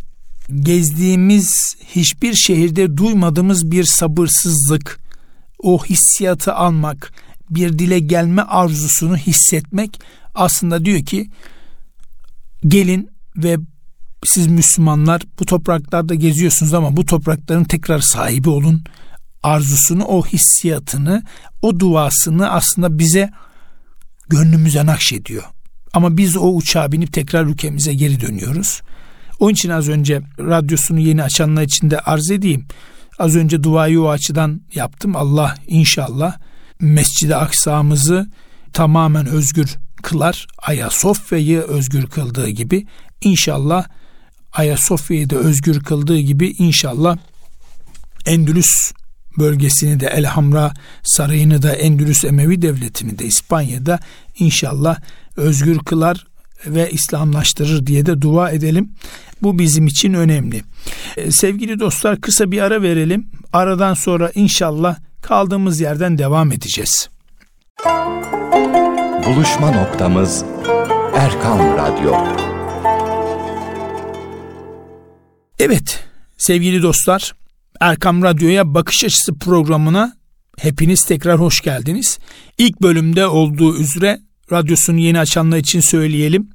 gezdiğimiz 0.59 1.75
hiçbir 1.95 2.33
şehirde 2.33 2.97
duymadığımız 2.97 3.71
bir 3.71 3.83
sabırsızlık, 3.83 4.99
o 5.59 5.85
hissiyatı 5.85 6.53
almak, 6.53 7.13
bir 7.49 7.79
dile 7.79 7.99
gelme 7.99 8.41
arzusunu 8.41 9.17
hissetmek 9.17 10.01
aslında 10.35 10.85
diyor 10.85 11.05
ki 11.05 11.29
gelin 12.67 13.09
ve 13.37 13.57
siz 14.25 14.47
Müslümanlar 14.47 15.21
bu 15.39 15.45
topraklarda 15.45 16.15
geziyorsunuz 16.15 16.73
ama 16.73 16.97
bu 16.97 17.05
toprakların 17.05 17.63
tekrar 17.63 17.99
sahibi 17.99 18.49
olun 18.49 18.83
arzusunu, 19.43 20.03
o 20.03 20.25
hissiyatını, 20.25 21.23
o 21.61 21.79
duasını 21.79 22.51
aslında 22.51 22.99
bize 22.99 23.29
gönlümüze 24.29 24.85
nakşediyor. 24.85 25.43
Ama 25.93 26.17
biz 26.17 26.37
o 26.37 26.47
uçağa 26.47 26.91
binip 26.91 27.13
tekrar 27.13 27.45
ülkemize 27.45 27.93
geri 27.93 28.21
dönüyoruz. 28.21 28.81
Onun 29.39 29.53
için 29.53 29.69
az 29.69 29.89
önce 29.89 30.21
radyosunu 30.39 30.99
yeni 30.99 31.23
açanlar 31.23 31.63
için 31.63 31.91
de 31.91 31.99
arz 31.99 32.31
edeyim. 32.31 32.65
Az 33.19 33.35
önce 33.35 33.63
duayı 33.63 34.01
o 34.01 34.09
açıdan 34.09 34.61
yaptım. 34.75 35.15
Allah 35.15 35.55
inşallah 35.67 36.37
Mescid-i 36.79 37.35
Aksa'mızı 37.35 38.29
tamamen 38.73 39.25
özgür 39.25 39.77
kılar. 40.03 40.47
Ayasofya'yı 40.61 41.59
özgür 41.59 42.07
kıldığı 42.07 42.49
gibi 42.49 42.87
inşallah 43.21 43.85
Ayasofya'yı 44.53 45.29
da 45.29 45.35
özgür 45.35 45.79
kıldığı 45.79 46.19
gibi 46.19 46.55
inşallah 46.57 47.17
Endülüs 48.25 48.91
bölgesini 49.37 49.99
de 49.99 50.07
Elhamra 50.07 50.73
Sarayı'nı 51.03 51.61
da 51.61 51.71
Endülüs 51.71 52.25
Emevi 52.25 52.61
Devleti'ni 52.61 53.19
de 53.19 53.25
İspanya'da 53.25 53.99
inşallah 54.39 54.99
özgür 55.37 55.79
kılar 55.79 56.27
ve 56.65 56.91
İslamlaştırır 56.91 57.85
diye 57.85 58.05
de 58.05 58.21
dua 58.21 58.51
edelim. 58.51 58.91
Bu 59.41 59.59
bizim 59.59 59.87
için 59.87 60.13
önemli. 60.13 60.63
Ee, 61.17 61.31
sevgili 61.31 61.79
dostlar 61.79 62.21
kısa 62.21 62.51
bir 62.51 62.61
ara 62.61 62.81
verelim. 62.81 63.27
Aradan 63.53 63.93
sonra 63.93 64.31
inşallah 64.35 64.97
kaldığımız 65.21 65.79
yerden 65.79 66.17
devam 66.17 66.51
edeceğiz. 66.51 67.09
Buluşma 69.25 69.71
noktamız 69.71 70.45
Erkan 71.15 71.77
Radyo. 71.77 72.13
Evet 75.59 76.03
sevgili 76.37 76.81
dostlar 76.81 77.33
Erkam 77.79 78.23
Radyo'ya 78.23 78.73
bakış 78.73 79.03
açısı 79.03 79.39
programına 79.39 80.13
Hepiniz 80.57 81.01
tekrar 81.01 81.39
hoş 81.39 81.61
geldiniz. 81.61 82.19
İlk 82.57 82.81
bölümde 82.81 83.27
olduğu 83.27 83.77
üzere 83.77 84.19
radyosunu 84.51 84.99
yeni 84.99 85.19
açanlar 85.19 85.57
için 85.57 85.79
söyleyelim. 85.79 86.49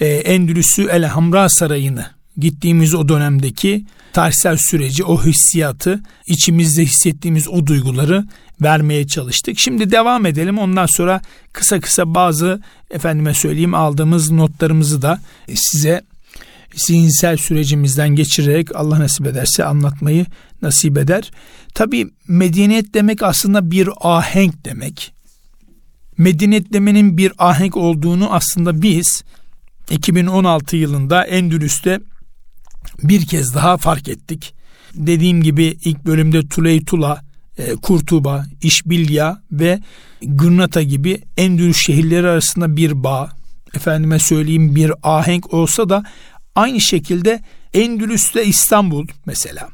Ee, 0.00 0.06
Endülüs'ü 0.06 0.82
El 0.82 1.04
Hamra 1.04 1.48
Sarayı'nı 1.48 2.06
gittiğimiz 2.36 2.94
o 2.94 3.08
dönemdeki 3.08 3.84
tarihsel 4.12 4.56
süreci, 4.56 5.04
o 5.04 5.24
hissiyatı, 5.24 6.00
içimizde 6.26 6.84
hissettiğimiz 6.84 7.48
o 7.48 7.66
duyguları 7.66 8.24
vermeye 8.62 9.06
çalıştık. 9.06 9.58
Şimdi 9.58 9.90
devam 9.90 10.26
edelim. 10.26 10.58
Ondan 10.58 10.86
sonra 10.86 11.20
kısa 11.52 11.80
kısa 11.80 12.14
bazı 12.14 12.60
efendime 12.90 13.34
söyleyeyim 13.34 13.74
aldığımız 13.74 14.30
notlarımızı 14.30 15.02
da 15.02 15.20
size 15.54 16.02
zihinsel 16.76 17.36
sürecimizden 17.36 18.08
geçirerek 18.08 18.76
Allah 18.76 18.98
nasip 18.98 19.26
ederse 19.26 19.64
anlatmayı 19.64 20.26
nasip 20.62 20.98
eder. 20.98 21.30
Tabi 21.74 22.06
medeniyet 22.28 22.94
demek 22.94 23.22
aslında 23.22 23.70
bir 23.70 23.88
ahenk 24.00 24.64
demek. 24.64 25.12
Medeniyet 26.18 26.72
demenin 26.72 27.18
bir 27.18 27.32
ahenk 27.38 27.76
olduğunu 27.76 28.32
aslında 28.32 28.82
biz 28.82 29.24
2016 29.90 30.76
yılında 30.76 31.24
Endülüs'te 31.24 32.00
bir 33.02 33.26
kez 33.26 33.54
daha 33.54 33.76
fark 33.76 34.08
ettik. 34.08 34.54
Dediğim 34.94 35.42
gibi 35.42 35.76
ilk 35.84 36.06
bölümde 36.06 36.48
Tuleytula, 36.48 37.22
e, 37.58 37.74
Kurtuba, 37.74 38.46
İşbilya 38.62 39.42
ve 39.52 39.80
Gırnata 40.22 40.82
gibi 40.82 41.22
Endülüs 41.36 41.86
şehirleri 41.86 42.26
arasında 42.26 42.76
bir 42.76 43.04
bağ, 43.04 43.30
efendime 43.74 44.18
söyleyeyim 44.18 44.76
bir 44.76 44.92
ahenk 45.02 45.54
olsa 45.54 45.88
da 45.88 46.04
aynı 46.56 46.80
şekilde 46.80 47.42
Endülüs'te 47.74 48.44
İstanbul 48.44 49.06
mesela. 49.26 49.68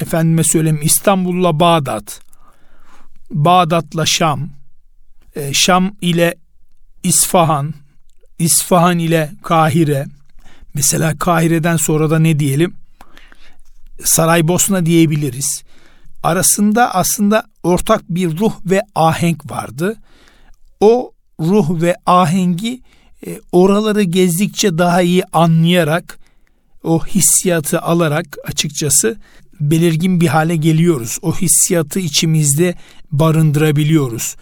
Efendime 0.00 0.44
söyleyeyim 0.44 0.80
İstanbul'la 0.82 1.60
Bağdat, 1.60 2.20
Bağdat'la 3.30 4.06
Şam, 4.06 4.50
e, 5.36 5.54
Şam 5.54 5.96
ile 6.00 6.34
İsfahan, 7.02 7.74
İsfahan 8.38 8.98
ile 8.98 9.30
Kahire, 9.42 10.06
Mesela 10.74 11.18
Kahire'den 11.18 11.76
sonra 11.76 12.10
da 12.10 12.18
ne 12.18 12.38
diyelim? 12.38 12.76
Saraybosna 14.04 14.86
diyebiliriz. 14.86 15.62
Arasında 16.22 16.94
aslında 16.94 17.44
ortak 17.62 18.02
bir 18.08 18.38
ruh 18.38 18.52
ve 18.66 18.82
ahenk 18.94 19.50
vardı. 19.50 19.96
O 20.80 21.12
ruh 21.40 21.82
ve 21.82 21.96
ahengi 22.06 22.82
e, 23.26 23.40
oraları 23.52 24.02
gezdikçe 24.02 24.78
daha 24.78 25.02
iyi 25.02 25.24
anlayarak 25.32 26.18
o 26.82 27.06
hissiyatı 27.06 27.80
alarak 27.80 28.26
açıkçası 28.44 29.16
belirgin 29.60 30.20
bir 30.20 30.26
hale 30.26 30.56
geliyoruz. 30.56 31.18
O 31.22 31.34
hissiyatı 31.34 32.00
içimizde 32.00 32.74
barındırabiliyoruz. 33.12 34.36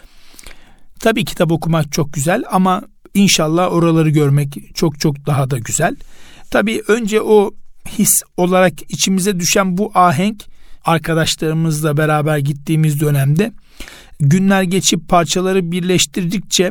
Tabii 0.99 1.25
kitap 1.25 1.51
okumak 1.51 1.91
çok 1.91 2.13
güzel 2.13 2.43
ama 2.51 2.83
İnşallah 3.13 3.71
oraları 3.71 4.09
görmek 4.09 4.57
çok 4.73 4.99
çok 4.99 5.25
daha 5.25 5.49
da 5.49 5.57
güzel. 5.57 5.95
Tabii 6.51 6.81
önce 6.87 7.21
o 7.21 7.51
his 7.97 8.21
olarak 8.37 8.73
içimize 8.89 9.39
düşen 9.39 9.77
bu 9.77 9.91
ahenk 9.93 10.43
arkadaşlarımızla 10.85 11.97
beraber 11.97 12.37
gittiğimiz 12.37 13.01
dönemde 13.01 13.51
günler 14.19 14.63
geçip 14.63 15.09
parçaları 15.09 15.71
birleştirdikçe 15.71 16.69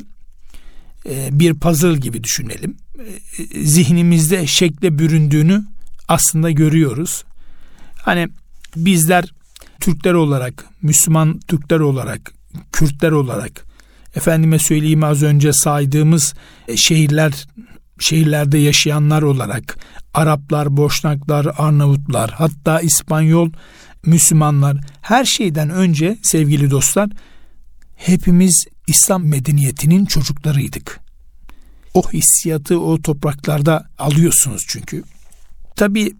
bir 1.31 1.55
puzzle 1.55 1.97
gibi 1.97 2.25
düşünelim. 2.25 2.76
E, 3.55 3.64
zihnimizde 3.64 4.47
şekle 4.47 4.99
büründüğünü 4.99 5.64
aslında 6.09 6.50
görüyoruz. 6.50 7.25
Hani 8.02 8.28
bizler 8.76 9.33
Türkler 9.81 10.14
olarak, 10.14 10.64
Müslüman 10.83 11.38
Türkler 11.38 11.81
olarak, 11.81 12.33
Kürtler 12.73 13.11
olarak 13.11 13.64
efendime 14.14 14.59
söyleyeyim 14.59 15.05
az 15.05 15.23
önce 15.23 15.52
saydığımız 15.52 16.35
e, 16.69 16.76
şehirler 16.76 17.47
şehirlerde 18.00 18.58
yaşayanlar 18.58 19.23
olarak 19.23 19.78
Araplar, 20.15 20.76
Boşnaklar, 20.76 21.47
Arnavutlar, 21.58 22.30
hatta 22.30 22.80
İspanyol 22.80 23.50
Müslümanlar 24.06 24.76
her 25.00 25.25
şeyden 25.25 25.71
önce 25.71 26.19
sevgili 26.23 26.71
dostlar 26.71 27.11
hepimiz 27.97 28.67
İslam 28.88 29.26
medeniyetinin 29.26 30.04
çocuklarıydık. 30.04 31.00
O 31.94 32.02
hissiyatı 32.12 32.80
o 32.80 33.02
topraklarda 33.02 33.88
alıyorsunuz 33.98 34.64
çünkü. 34.68 35.02
Tabi 35.76 36.16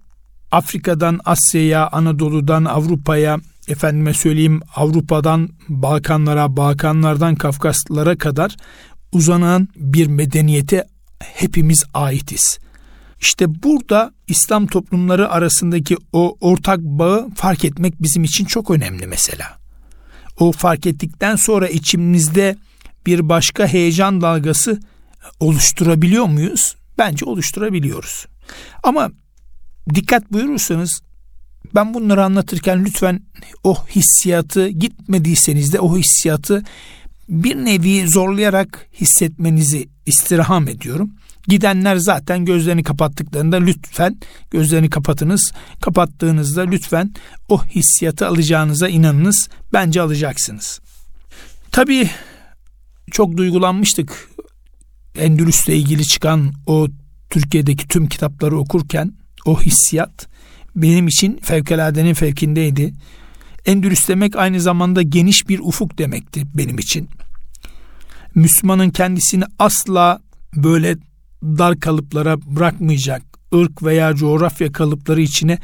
Afrika'dan 0.51 1.21
Asya'ya, 1.25 1.89
Anadolu'dan 1.89 2.65
Avrupa'ya, 2.65 3.39
efendime 3.69 4.15
söyleyeyim 4.15 4.61
Avrupa'dan 4.77 5.49
Balkanlara, 5.69 6.57
Balkanlardan 6.57 7.35
Kafkaslara 7.35 8.19
kadar 8.19 8.57
uzanan 9.13 9.69
bir 9.77 10.07
medeniyete 10.07 10.85
hepimiz 11.21 11.85
aitiz. 11.95 12.59
İşte 13.21 13.63
burada 13.63 14.13
İslam 14.29 14.67
toplumları 14.67 15.31
arasındaki 15.31 15.97
o 16.13 16.37
ortak 16.41 16.81
bağı 16.81 17.31
fark 17.35 17.65
etmek 17.65 18.03
bizim 18.03 18.25
için 18.25 18.45
çok 18.45 18.71
önemli 18.71 19.07
mesela. 19.07 19.59
O 20.41 20.53
fark 20.53 20.87
ettikten 20.87 21.37
sonra 21.37 21.69
içimizde 21.69 22.57
bir 23.07 23.29
başka 23.29 23.67
heyecan 23.67 24.21
dalgası 24.21 24.81
oluşturabiliyor 25.41 26.25
muyuz? 26.25 26.77
Bence 26.99 27.25
oluşturabiliyoruz. 27.25 28.27
Ama 28.83 29.11
dikkat 29.95 30.33
buyurursanız 30.33 31.01
ben 31.75 31.95
bunları 31.95 32.25
anlatırken 32.25 32.85
lütfen 32.85 33.23
o 33.65 33.87
hissiyatı 33.87 34.69
gitmediyseniz 34.69 35.73
de 35.73 35.81
o 35.81 35.99
hissiyatı 35.99 36.65
bir 37.29 37.57
nevi 37.57 38.09
zorlayarak 38.09 38.89
hissetmenizi 39.01 39.89
istirham 40.07 40.69
ediyorum. 40.69 41.11
Gidenler 41.49 41.97
zaten 41.97 42.45
gözlerini 42.45 42.83
kapattıklarında 42.83 43.57
lütfen 43.57 44.17
gözlerini 44.51 44.91
kapatınız. 44.91 45.53
Kapattığınızda 45.81 46.63
lütfen 46.63 47.15
o 47.49 47.65
hissiyatı 47.65 48.27
alacağınıza 48.27 48.89
inanınız. 48.89 49.49
Bence 49.73 50.01
alacaksınız. 50.01 50.81
Tabii 51.73 52.11
çok 53.11 53.37
duygulanmıştık. 53.37 54.31
Endülüs'le 55.19 55.69
ilgili 55.69 56.05
çıkan 56.05 56.53
o 56.67 56.89
Türkiye'deki 57.31 57.89
tüm 57.89 58.09
kitapları 58.09 58.59
okurken 58.59 59.13
o 59.45 59.61
hissiyat 59.61 60.27
benim 60.77 61.09
için 61.09 61.39
fevkaladenin 61.43 62.15
fevkindeydi. 62.15 62.93
Endülüs 63.67 64.09
demek 64.09 64.37
aynı 64.37 64.61
zamanda 64.61 65.03
geniş 65.03 65.49
bir 65.49 65.59
ufuk 65.59 65.99
demekti 65.99 66.43
benim 66.55 66.79
için. 66.79 67.09
Müslümanın 68.35 68.91
kendisini 68.91 69.45
asla 69.59 70.21
böyle 70.57 70.97
dar 71.43 71.81
kalıplara 71.81 72.41
bırakmayacak, 72.57 73.23
ırk 73.55 73.83
veya 73.83 74.15
coğrafya 74.15 74.73
kalıpları 74.73 75.21
içine 75.21 75.59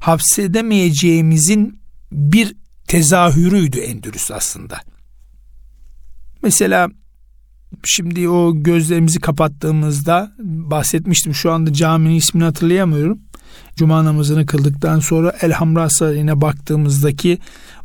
hapsedemeyeceğimizin 0.00 1.80
bir 2.12 2.56
tezahürüydü 2.86 3.78
Endülüs 3.78 4.30
aslında. 4.30 4.80
Mesela 6.42 6.88
şimdi 7.84 8.28
o 8.28 8.52
gözlerimizi 8.54 9.20
kapattığımızda 9.20 10.32
bahsetmiştim 10.42 11.34
şu 11.34 11.52
anda 11.52 11.72
caminin 11.72 12.14
ismini 12.14 12.44
hatırlayamıyorum. 12.44 13.18
Cuma 13.76 14.04
namazını 14.04 14.46
kıldıktan 14.46 15.00
sonra 15.00 15.34
Elhamra 15.42 15.90
Sarayı'na 15.90 16.40
baktığımızdaki 16.40 17.38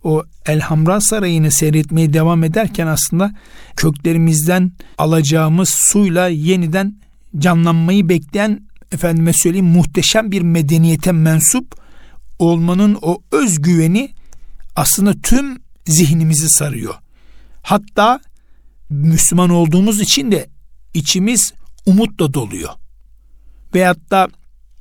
o 0.03 0.23
Elhamra 0.45 1.01
Sarayı'nı 1.01 1.51
seyretmeye 1.51 2.13
devam 2.13 2.43
ederken 2.43 2.88
aslında 2.88 3.36
köklerimizden 3.75 4.71
alacağımız 4.97 5.69
suyla 5.69 6.27
yeniden 6.27 7.03
canlanmayı 7.38 8.10
bekleyen 8.10 8.67
efendime 8.91 9.34
söyleyeyim 9.34 9.65
muhteşem 9.65 10.32
bir 10.32 10.41
medeniyete 10.41 11.12
mensup 11.12 11.76
olmanın 12.39 12.98
o 13.02 13.22
özgüveni 13.32 14.12
aslında 14.76 15.13
tüm 15.24 15.58
zihnimizi 15.86 16.50
sarıyor. 16.50 16.96
Hatta 17.62 18.19
Müslüman 18.89 19.50
olduğumuz 19.50 20.02
için 20.02 20.32
de 20.32 20.50
içimiz 20.93 21.54
umutla 21.86 22.34
doluyor. 22.34 22.69
Veyahut 23.76 24.12
da 24.12 24.28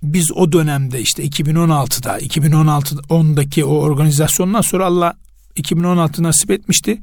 biz 0.02 0.32
o 0.32 0.52
dönemde 0.52 1.00
işte 1.00 1.24
2016'da 1.24 2.18
2016 2.18 2.94
10'daki 2.94 3.64
o 3.64 3.74
organizasyondan 3.74 4.60
sonra 4.60 4.86
Allah 4.86 5.14
2016 5.56 6.22
nasip 6.22 6.50
etmişti. 6.50 7.00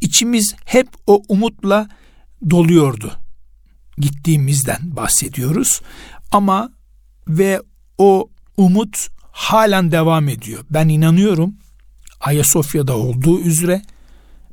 İçimiz 0.00 0.54
hep 0.64 0.88
o 1.06 1.22
umutla 1.28 1.88
doluyordu. 2.50 3.12
Gittiğimizden 3.98 4.96
bahsediyoruz. 4.96 5.80
Ama 6.32 6.72
ve 7.28 7.62
o 7.98 8.30
umut 8.56 9.08
halen 9.32 9.92
devam 9.92 10.28
ediyor. 10.28 10.64
Ben 10.70 10.88
inanıyorum 10.88 11.54
Ayasofya'da 12.20 12.96
olduğu 12.96 13.40
üzere 13.40 13.82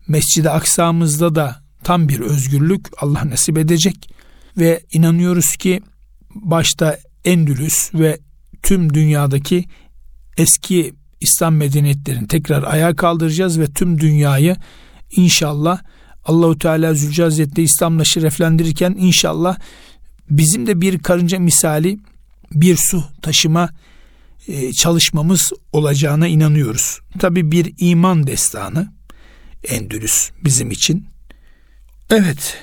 Mescid-i 0.08 0.50
Aksa'mızda 0.50 1.36
da 1.36 1.64
tam 1.84 2.10
bir 2.10 2.20
özgürlük 2.20 3.04
Allah 3.04 3.30
nasip 3.30 3.58
edecek 3.58 4.10
ve 4.58 4.84
inanıyoruz 4.94 5.56
ki 5.56 5.82
başta 6.36 6.98
Endülüs 7.26 7.94
ve 7.94 8.20
tüm 8.64 8.94
dünyadaki 8.94 9.66
eski 10.38 10.94
İslam 11.22 11.56
medeniyetlerini 11.56 12.28
tekrar 12.28 12.64
ayağa 12.64 12.96
kaldıracağız 12.96 13.60
ve 13.60 13.68
tüm 13.68 14.00
dünyayı 14.00 14.56
inşallah 15.12 15.82
Allahu 16.26 16.60
Teala 16.60 16.94
Zülce 16.94 17.24
Hazretleri 17.24 17.66
İslam'la 17.66 18.06
şereflendirirken 18.06 18.96
inşallah 19.00 19.58
bizim 20.30 20.68
de 20.68 20.82
bir 20.82 21.00
karınca 21.00 21.40
misali 21.40 22.00
bir 22.52 22.76
su 22.76 23.04
taşıma 23.22 23.70
e, 24.48 24.74
çalışmamız 24.74 25.52
olacağına 25.72 26.28
inanıyoruz. 26.28 27.00
Tabi 27.20 27.52
bir 27.52 27.74
iman 27.78 28.28
destanı 28.28 28.94
Endülüs 29.64 30.30
bizim 30.44 30.72
için. 30.72 31.06
Evet, 32.10 32.58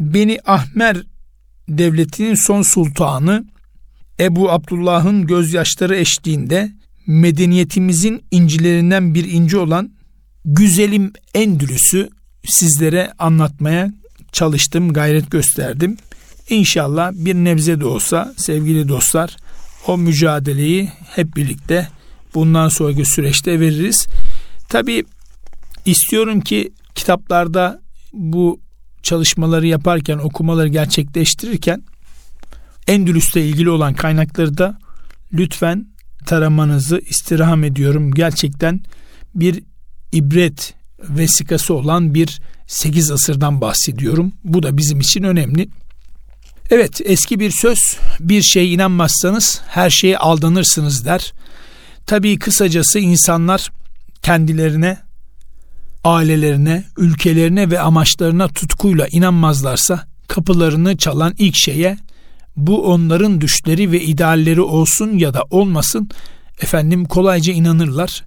Beni 0.00 0.38
Ahmer 0.46 1.02
devletinin 1.68 2.34
son 2.34 2.62
sultanı 2.62 3.44
Ebu 4.20 4.50
Abdullah'ın 4.50 5.26
gözyaşları 5.26 5.96
eşliğinde 5.96 6.72
medeniyetimizin 7.06 8.22
incilerinden 8.30 9.14
bir 9.14 9.24
inci 9.24 9.56
olan 9.56 9.92
güzelim 10.44 11.12
Endülüs'ü 11.34 12.08
sizlere 12.48 13.12
anlatmaya 13.18 13.92
çalıştım, 14.32 14.92
gayret 14.92 15.30
gösterdim. 15.30 15.96
İnşallah 16.50 17.12
bir 17.12 17.34
nebze 17.34 17.80
de 17.80 17.86
olsa 17.86 18.34
sevgili 18.36 18.88
dostlar 18.88 19.36
o 19.86 19.98
mücadeleyi 19.98 20.90
hep 21.14 21.36
birlikte 21.36 21.88
bundan 22.34 22.68
sonraki 22.68 23.04
süreçte 23.04 23.60
veririz. 23.60 24.06
Tabi 24.68 25.04
istiyorum 25.84 26.40
ki 26.40 26.72
kitaplarda 26.94 27.80
bu 28.12 28.60
çalışmaları 29.02 29.66
yaparken, 29.66 30.18
okumaları 30.18 30.68
gerçekleştirirken 30.68 31.82
Endülüs'le 32.86 33.36
ilgili 33.36 33.70
olan 33.70 33.94
kaynakları 33.94 34.58
da 34.58 34.78
lütfen 35.32 35.86
taramanızı 36.26 36.98
istirham 36.98 37.64
ediyorum. 37.64 38.14
Gerçekten 38.14 38.80
bir 39.34 39.62
ibret 40.12 40.74
vesikası 40.98 41.74
olan 41.74 42.14
bir 42.14 42.40
8 42.66 43.10
asırdan 43.10 43.60
bahsediyorum. 43.60 44.32
Bu 44.44 44.62
da 44.62 44.76
bizim 44.76 45.00
için 45.00 45.22
önemli. 45.22 45.68
Evet 46.70 47.00
eski 47.04 47.40
bir 47.40 47.50
söz 47.50 47.78
bir 48.20 48.42
şeye 48.42 48.66
inanmazsanız 48.66 49.60
her 49.68 49.90
şeye 49.90 50.18
aldanırsınız 50.18 51.04
der. 51.04 51.32
Tabii 52.06 52.38
kısacası 52.38 52.98
insanlar 52.98 53.70
kendilerine, 54.22 54.98
ailelerine, 56.04 56.84
ülkelerine 56.96 57.70
ve 57.70 57.80
amaçlarına 57.80 58.48
tutkuyla 58.48 59.06
inanmazlarsa 59.10 60.08
kapılarını 60.28 60.96
çalan 60.96 61.34
ilk 61.38 61.56
şeye 61.56 61.98
bu 62.56 62.92
onların 62.92 63.40
düşleri 63.40 63.92
ve 63.92 64.00
idealleri 64.00 64.60
olsun 64.60 65.18
ya 65.18 65.34
da 65.34 65.42
olmasın 65.50 66.08
efendim 66.60 67.04
kolayca 67.04 67.52
inanırlar. 67.52 68.24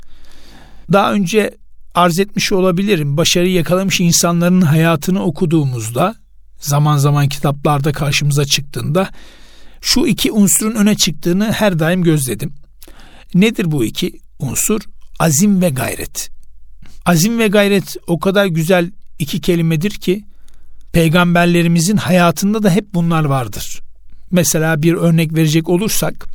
Daha 0.92 1.14
önce 1.14 1.58
arz 2.00 2.20
etmiş 2.20 2.52
olabilirim. 2.52 3.18
Başarıyı 3.18 3.54
yakalamış 3.54 4.00
insanların 4.00 4.62
hayatını 4.62 5.24
okuduğumuzda 5.24 6.16
zaman 6.60 6.98
zaman 6.98 7.30
kitaplarda 7.30 7.92
karşımıza 7.92 8.46
çıktığında 8.46 9.10
şu 9.82 10.08
iki 10.08 10.32
unsurun 10.32 10.76
öne 10.76 10.96
çıktığını 10.96 11.52
her 11.52 11.80
daim 11.80 12.04
gözledim. 12.04 12.54
Nedir 13.34 13.72
bu 13.72 13.86
iki 13.86 14.20
unsur? 14.40 14.82
Azim 15.20 15.62
ve 15.62 15.70
gayret. 15.70 16.30
Azim 17.06 17.40
ve 17.40 17.48
gayret 17.48 17.98
o 18.08 18.20
kadar 18.20 18.46
güzel 18.46 18.92
iki 19.20 19.42
kelimedir 19.42 19.92
ki 19.92 20.26
peygamberlerimizin 20.92 21.98
hayatında 21.98 22.64
da 22.64 22.70
hep 22.70 22.94
bunlar 22.94 23.26
vardır. 23.26 23.80
Mesela 24.32 24.82
bir 24.82 24.94
örnek 24.94 25.34
verecek 25.34 25.70
olursak 25.70 26.28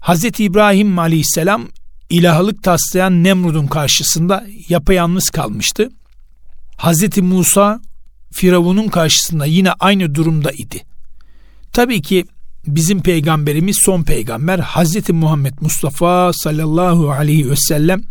Hz. 0.00 0.24
İbrahim 0.24 0.98
aleyhisselam 0.98 1.68
ilahlık 2.10 2.62
taslayan 2.62 3.24
Nemrud'un 3.24 3.66
karşısında 3.66 4.46
yapayalnız 4.68 5.30
kalmıştı. 5.30 5.90
Hz. 6.78 7.18
Musa 7.18 7.80
Firavun'un 8.32 8.88
karşısında 8.88 9.46
yine 9.46 9.72
aynı 9.72 10.14
durumda 10.14 10.50
idi. 10.50 10.84
Tabii 11.72 12.02
ki 12.02 12.24
bizim 12.66 13.02
peygamberimiz 13.02 13.78
son 13.84 14.02
peygamber 14.02 14.58
Hz. 14.58 15.10
Muhammed 15.10 15.54
Mustafa 15.60 16.32
sallallahu 16.32 17.10
aleyhi 17.10 17.50
ve 17.50 17.56
sellem 17.56 18.02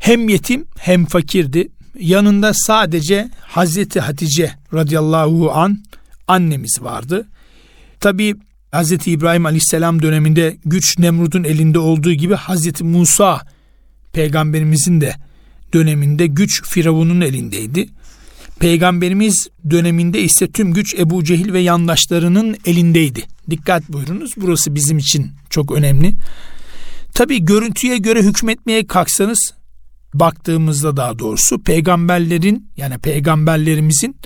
hem 0.00 0.28
yetim 0.28 0.66
hem 0.78 1.06
fakirdi. 1.06 1.68
Yanında 1.98 2.52
sadece 2.54 3.30
Hazreti 3.40 4.00
Hatice 4.00 4.52
radıyallahu 4.74 5.52
an 5.52 5.84
annemiz 6.26 6.78
vardı. 6.82 7.28
Tabi 8.00 8.34
Hazreti 8.74 9.10
İbrahim 9.10 9.46
aleyhisselam 9.46 10.02
döneminde 10.02 10.56
güç 10.64 10.98
Nemrud'un 10.98 11.44
elinde 11.44 11.78
olduğu 11.78 12.12
gibi 12.12 12.34
Hazreti 12.34 12.84
Musa 12.84 13.40
peygamberimizin 14.12 15.00
de 15.00 15.14
döneminde 15.72 16.26
güç 16.26 16.62
Firavun'un 16.64 17.20
elindeydi. 17.20 17.86
Peygamberimiz 18.58 19.48
döneminde 19.70 20.22
ise 20.22 20.50
tüm 20.52 20.72
güç 20.72 20.94
Ebu 20.94 21.24
Cehil 21.24 21.52
ve 21.52 21.60
yandaşlarının 21.60 22.56
elindeydi. 22.66 23.22
Dikkat 23.50 23.88
buyurunuz 23.88 24.32
burası 24.36 24.74
bizim 24.74 24.98
için 24.98 25.30
çok 25.50 25.72
önemli. 25.72 26.12
Tabi 27.14 27.44
görüntüye 27.44 27.98
göre 27.98 28.22
hükmetmeye 28.22 28.86
kalksanız 28.86 29.54
baktığımızda 30.14 30.96
daha 30.96 31.18
doğrusu 31.18 31.62
peygamberlerin 31.62 32.70
yani 32.76 32.98
peygamberlerimizin 32.98 34.16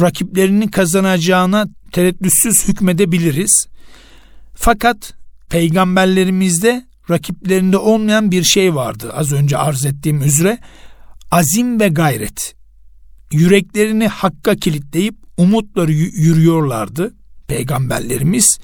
rakiplerinin 0.00 0.68
kazanacağına 0.68 1.66
tereddütsüz 1.92 2.68
hükmedebiliriz. 2.68 3.66
Fakat 4.56 5.14
peygamberlerimizde 5.48 6.86
rakiplerinde 7.10 7.76
olmayan 7.76 8.30
bir 8.30 8.44
şey 8.44 8.74
vardı 8.74 9.12
az 9.12 9.32
önce 9.32 9.58
arz 9.58 9.84
ettiğim 9.84 10.22
üzere 10.22 10.58
azim 11.30 11.80
ve 11.80 11.88
gayret. 11.88 12.54
Yüreklerini 13.32 14.08
hakka 14.08 14.56
kilitleyip 14.56 15.14
umutları 15.36 15.92
yürüyorlardı 15.92 17.14
peygamberlerimiz. 17.48 18.58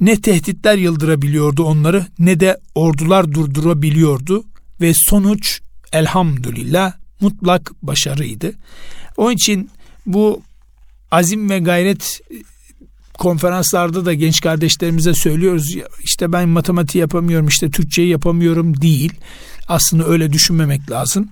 Ne 0.00 0.20
tehditler 0.20 0.78
yıldırabiliyordu 0.78 1.64
onları 1.64 2.06
ne 2.18 2.40
de 2.40 2.60
ordular 2.74 3.32
durdurabiliyordu 3.32 4.44
ve 4.80 4.92
sonuç 4.94 5.60
elhamdülillah 5.92 6.92
mutlak 7.20 7.72
başarıydı. 7.82 8.52
Onun 9.16 9.32
için 9.32 9.70
bu 10.06 10.42
azim 11.10 11.50
ve 11.50 11.58
gayret 11.58 12.20
konferanslarda 13.20 14.04
da 14.04 14.14
genç 14.14 14.40
kardeşlerimize 14.40 15.14
söylüyoruz 15.14 15.76
işte 16.02 16.32
ben 16.32 16.48
matematik 16.48 16.94
yapamıyorum 16.94 17.48
işte 17.48 17.70
Türkçeyi 17.70 18.08
yapamıyorum 18.08 18.80
değil. 18.80 19.12
Aslında 19.68 20.06
öyle 20.06 20.32
düşünmemek 20.32 20.90
lazım. 20.90 21.28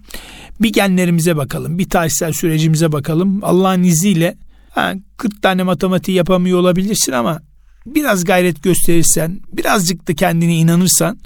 Bir 0.61 0.72
genlerimize 0.72 1.37
bakalım, 1.37 1.79
bir 1.79 1.88
tarihsel 1.88 2.33
sürecimize 2.33 2.92
bakalım. 2.92 3.44
Allah'ın 3.44 3.83
izniyle 3.83 4.37
ha, 4.70 4.94
40 5.16 5.42
tane 5.42 5.62
matematik 5.62 6.14
yapamıyor 6.14 6.59
olabilirsin 6.59 7.12
ama 7.12 7.40
biraz 7.87 8.24
gayret 8.24 8.62
gösterirsen, 8.62 9.40
birazcık 9.53 10.09
da 10.09 10.14
kendine 10.14 10.57
inanırsan 10.57 11.18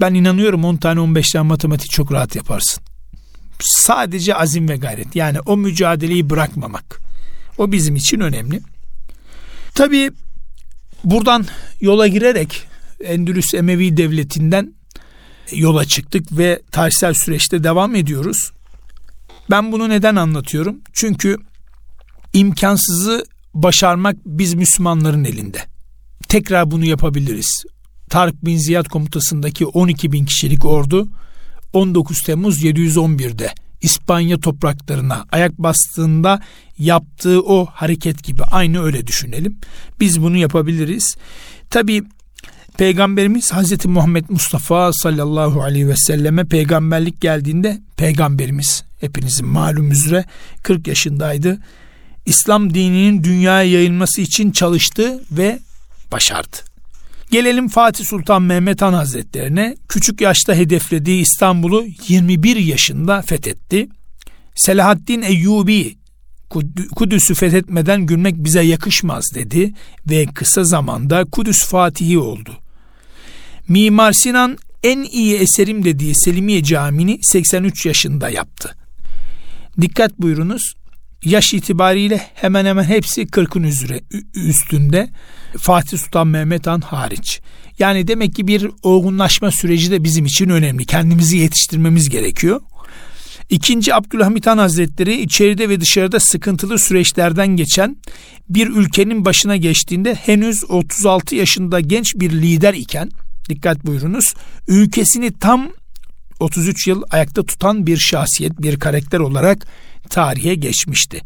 ben 0.00 0.14
inanıyorum 0.14 0.64
10 0.64 0.76
tane 0.76 1.00
15 1.00 1.30
tane 1.30 1.48
matematik 1.48 1.90
çok 1.90 2.12
rahat 2.12 2.36
yaparsın. 2.36 2.82
Sadece 3.60 4.34
azim 4.34 4.68
ve 4.68 4.76
gayret 4.76 5.16
yani 5.16 5.40
o 5.40 5.56
mücadeleyi 5.56 6.30
bırakmamak. 6.30 7.00
O 7.58 7.72
bizim 7.72 7.96
için 7.96 8.20
önemli. 8.20 8.60
Tabi 9.74 10.10
buradan 11.04 11.46
yola 11.80 12.06
girerek 12.06 12.66
Endülüs 13.04 13.54
Emevi 13.54 13.96
Devleti'nden 13.96 14.74
yola 15.52 15.84
çıktık 15.84 16.38
ve 16.38 16.62
tarihsel 16.70 17.14
süreçte 17.14 17.64
devam 17.64 17.94
ediyoruz. 17.94 18.52
Ben 19.50 19.72
bunu 19.72 19.88
neden 19.88 20.16
anlatıyorum? 20.16 20.80
Çünkü 20.92 21.36
imkansızı 22.32 23.24
başarmak 23.54 24.16
biz 24.26 24.54
Müslümanların 24.54 25.24
elinde. 25.24 25.58
Tekrar 26.28 26.70
bunu 26.70 26.84
yapabiliriz. 26.84 27.64
Tarık 28.10 28.44
bin 28.44 28.56
Ziyad 28.58 28.88
komutasındaki 28.88 29.66
12 29.66 30.12
bin 30.12 30.24
kişilik 30.24 30.64
ordu 30.64 31.08
19 31.72 32.18
Temmuz 32.22 32.64
711'de 32.64 33.54
İspanya 33.82 34.40
topraklarına 34.40 35.24
ayak 35.32 35.58
bastığında 35.58 36.40
yaptığı 36.78 37.42
o 37.42 37.66
hareket 37.66 38.24
gibi 38.24 38.42
aynı 38.42 38.82
öyle 38.82 39.06
düşünelim. 39.06 39.56
Biz 40.00 40.22
bunu 40.22 40.36
yapabiliriz. 40.36 41.16
Tabi 41.70 42.02
Peygamberimiz 42.78 43.52
Hazreti 43.52 43.88
Muhammed 43.88 44.24
Mustafa 44.28 44.92
sallallahu 44.92 45.62
aleyhi 45.62 45.88
ve 45.88 45.96
selleme 45.96 46.44
peygamberlik 46.44 47.20
geldiğinde 47.20 47.80
peygamberimiz 47.96 48.84
hepinizin 49.00 49.46
malum 49.46 49.90
üzere 49.90 50.24
40 50.62 50.86
yaşındaydı. 50.86 51.58
İslam 52.26 52.74
dininin 52.74 53.24
dünyaya 53.24 53.70
yayılması 53.70 54.20
için 54.20 54.50
çalıştı 54.50 55.24
ve 55.30 55.58
başardı. 56.12 56.71
Gelelim 57.32 57.68
Fatih 57.68 58.04
Sultan 58.04 58.42
Mehmet 58.42 58.82
Han 58.82 58.92
Hazretlerine. 58.92 59.76
Küçük 59.88 60.20
yaşta 60.20 60.54
hedeflediği 60.54 61.22
İstanbul'u 61.22 61.84
21 62.08 62.56
yaşında 62.56 63.22
fethetti. 63.22 63.88
Selahaddin 64.54 65.22
Eyyubi 65.22 65.96
Kudüs'ü 66.96 67.34
fethetmeden 67.34 68.06
gülmek 68.06 68.34
bize 68.36 68.62
yakışmaz 68.62 69.24
dedi 69.34 69.72
ve 70.10 70.26
kısa 70.26 70.64
zamanda 70.64 71.24
Kudüs 71.24 71.64
Fatihi 71.64 72.18
oldu. 72.18 72.50
Mimar 73.68 74.12
Sinan 74.12 74.58
en 74.82 75.02
iyi 75.02 75.36
eserim 75.36 75.84
dediği 75.84 76.14
Selimiye 76.14 76.62
Camii'ni 76.62 77.18
83 77.22 77.86
yaşında 77.86 78.28
yaptı. 78.28 78.76
Dikkat 79.80 80.18
buyurunuz 80.18 80.74
yaş 81.24 81.54
itibariyle 81.54 82.20
hemen 82.34 82.66
hemen 82.66 82.84
hepsi 82.84 83.22
40'ın 83.22 83.62
üzere, 83.62 84.00
üstünde 84.34 85.08
Fatih 85.58 85.98
Sultan 85.98 86.26
Mehmet 86.26 86.66
Han 86.66 86.80
hariç. 86.80 87.40
Yani 87.78 88.08
demek 88.08 88.34
ki 88.34 88.46
bir 88.46 88.70
olgunlaşma 88.82 89.50
süreci 89.50 89.90
de 89.90 90.04
bizim 90.04 90.24
için 90.24 90.48
önemli. 90.48 90.86
Kendimizi 90.86 91.36
yetiştirmemiz 91.36 92.08
gerekiyor. 92.08 92.60
İkinci 93.50 93.94
Abdülhamit 93.94 94.46
Han 94.46 94.58
Hazretleri 94.58 95.22
içeride 95.22 95.68
ve 95.68 95.80
dışarıda 95.80 96.20
sıkıntılı 96.20 96.78
süreçlerden 96.78 97.48
geçen 97.48 97.96
bir 98.48 98.66
ülkenin 98.66 99.24
başına 99.24 99.56
geçtiğinde 99.56 100.14
henüz 100.14 100.64
36 100.70 101.34
yaşında 101.34 101.80
genç 101.80 102.14
bir 102.14 102.30
lider 102.30 102.74
iken 102.74 103.10
dikkat 103.48 103.86
buyurunuz 103.86 104.34
ülkesini 104.68 105.32
tam 105.38 105.70
33 106.42 106.86
yıl 106.86 107.02
ayakta 107.10 107.42
tutan 107.42 107.86
bir 107.86 107.96
şahsiyet, 107.96 108.62
bir 108.62 108.78
karakter 108.78 109.18
olarak 109.18 109.66
tarihe 110.10 110.54
geçmişti. 110.54 111.20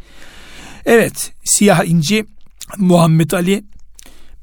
Evet, 0.85 1.33
siyah 1.45 1.85
inci 1.85 2.25
Muhammed 2.79 3.31
Ali 3.31 3.65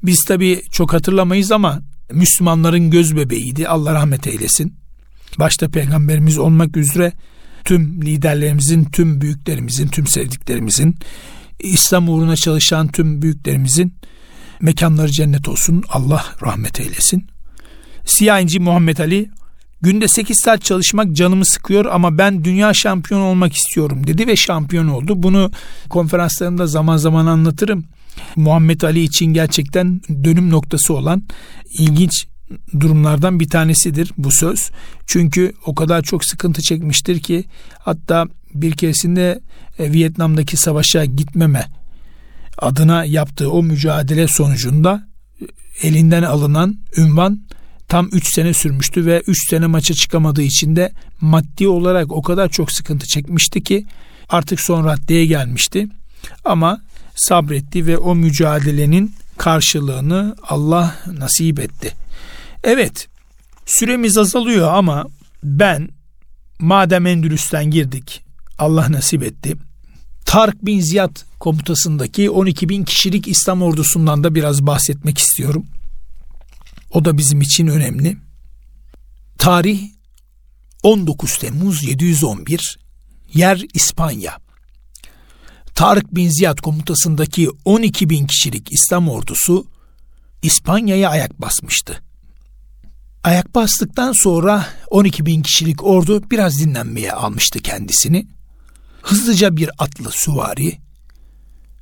biz 0.02 0.24
tabi 0.24 0.62
çok 0.70 0.92
hatırlamayız 0.92 1.52
ama 1.52 1.82
Müslümanların 2.12 2.90
göz 2.90 3.16
bebeğiydi. 3.16 3.68
Allah 3.68 3.94
rahmet 3.94 4.26
eylesin. 4.26 4.76
Başta 5.38 5.68
peygamberimiz 5.68 6.38
olmak 6.38 6.76
üzere 6.76 7.12
tüm 7.64 8.02
liderlerimizin, 8.02 8.84
tüm 8.84 9.20
büyüklerimizin, 9.20 9.88
tüm 9.88 10.06
sevdiklerimizin, 10.06 10.98
İslam 11.60 12.08
uğruna 12.08 12.36
çalışan 12.36 12.88
tüm 12.88 13.22
büyüklerimizin 13.22 13.94
mekanları 14.60 15.10
cennet 15.10 15.48
olsun. 15.48 15.84
Allah 15.88 16.24
rahmet 16.42 16.80
eylesin. 16.80 17.26
Siyah 18.04 18.40
inci 18.40 18.60
Muhammed 18.60 18.98
Ali 18.98 19.30
günde 19.84 20.08
8 20.08 20.40
saat 20.44 20.64
çalışmak 20.64 21.12
canımı 21.12 21.46
sıkıyor 21.46 21.84
ama 21.84 22.18
ben 22.18 22.44
dünya 22.44 22.74
şampiyonu 22.74 23.24
olmak 23.24 23.52
istiyorum 23.52 24.06
dedi 24.06 24.26
ve 24.26 24.36
şampiyon 24.36 24.88
oldu. 24.88 25.22
Bunu 25.22 25.50
konferanslarında 25.88 26.66
zaman 26.66 26.96
zaman 26.96 27.26
anlatırım. 27.26 27.84
Muhammed 28.36 28.80
Ali 28.80 29.02
için 29.02 29.26
gerçekten 29.26 30.00
dönüm 30.24 30.50
noktası 30.50 30.94
olan 30.94 31.22
ilginç 31.78 32.26
durumlardan 32.80 33.40
bir 33.40 33.48
tanesidir 33.48 34.12
bu 34.18 34.32
söz. 34.32 34.70
Çünkü 35.06 35.52
o 35.66 35.74
kadar 35.74 36.02
çok 36.02 36.24
sıkıntı 36.24 36.62
çekmiştir 36.62 37.20
ki 37.20 37.44
hatta 37.78 38.26
bir 38.54 38.72
keresinde 38.72 39.40
e, 39.78 39.92
Vietnam'daki 39.92 40.56
savaşa 40.56 41.04
gitmeme 41.04 41.66
adına 42.58 43.04
yaptığı 43.04 43.50
o 43.50 43.62
mücadele 43.62 44.28
sonucunda 44.28 45.06
e, 45.40 45.88
elinden 45.88 46.22
alınan 46.22 46.78
ünvan 46.96 47.40
tam 47.94 48.08
3 48.12 48.34
sene 48.34 48.54
sürmüştü 48.54 49.06
ve 49.06 49.22
3 49.26 49.50
sene 49.50 49.66
maça 49.66 49.94
çıkamadığı 49.94 50.42
için 50.42 50.76
de 50.76 50.92
maddi 51.20 51.68
olarak 51.68 52.12
o 52.12 52.22
kadar 52.22 52.48
çok 52.48 52.72
sıkıntı 52.72 53.06
çekmişti 53.06 53.62
ki 53.62 53.86
artık 54.28 54.60
son 54.60 54.84
raddeye 54.84 55.26
gelmişti. 55.26 55.86
Ama 56.44 56.80
sabretti 57.14 57.86
ve 57.86 57.98
o 57.98 58.14
mücadelenin 58.14 59.14
karşılığını 59.38 60.36
Allah 60.48 60.96
nasip 61.06 61.60
etti. 61.60 61.92
Evet 62.64 63.08
süremiz 63.66 64.18
azalıyor 64.18 64.72
ama 64.72 65.06
ben 65.42 65.88
madem 66.58 67.06
Endülüs'ten 67.06 67.70
girdik 67.70 68.24
Allah 68.58 68.92
nasip 68.92 69.22
etti. 69.22 69.56
Tarık 70.24 70.66
bin 70.66 70.80
Ziyad 70.80 71.16
komutasındaki 71.40 72.30
12 72.30 72.68
bin 72.68 72.84
kişilik 72.84 73.28
İslam 73.28 73.62
ordusundan 73.62 74.24
da 74.24 74.34
biraz 74.34 74.66
bahsetmek 74.66 75.18
istiyorum. 75.18 75.66
O 76.94 77.04
da 77.04 77.18
bizim 77.18 77.40
için 77.40 77.66
önemli. 77.66 78.16
Tarih 79.38 79.82
19 80.82 81.38
Temmuz 81.38 81.84
711 81.84 82.78
yer 83.34 83.62
İspanya. 83.74 84.38
Tarık 85.74 86.14
bin 86.14 86.30
Ziyad 86.30 86.58
komutasındaki 86.58 87.48
12 87.64 88.10
bin 88.10 88.26
kişilik 88.26 88.72
İslam 88.72 89.08
ordusu 89.08 89.66
İspanya'ya 90.42 91.10
ayak 91.10 91.40
basmıştı. 91.40 92.02
Ayak 93.24 93.54
bastıktan 93.54 94.12
sonra 94.12 94.66
12 94.90 95.26
bin 95.26 95.42
kişilik 95.42 95.84
ordu 95.84 96.30
biraz 96.30 96.60
dinlenmeye 96.60 97.12
almıştı 97.12 97.58
kendisini. 97.58 98.26
Hızlıca 99.02 99.56
bir 99.56 99.70
atlı 99.78 100.10
süvari 100.10 100.78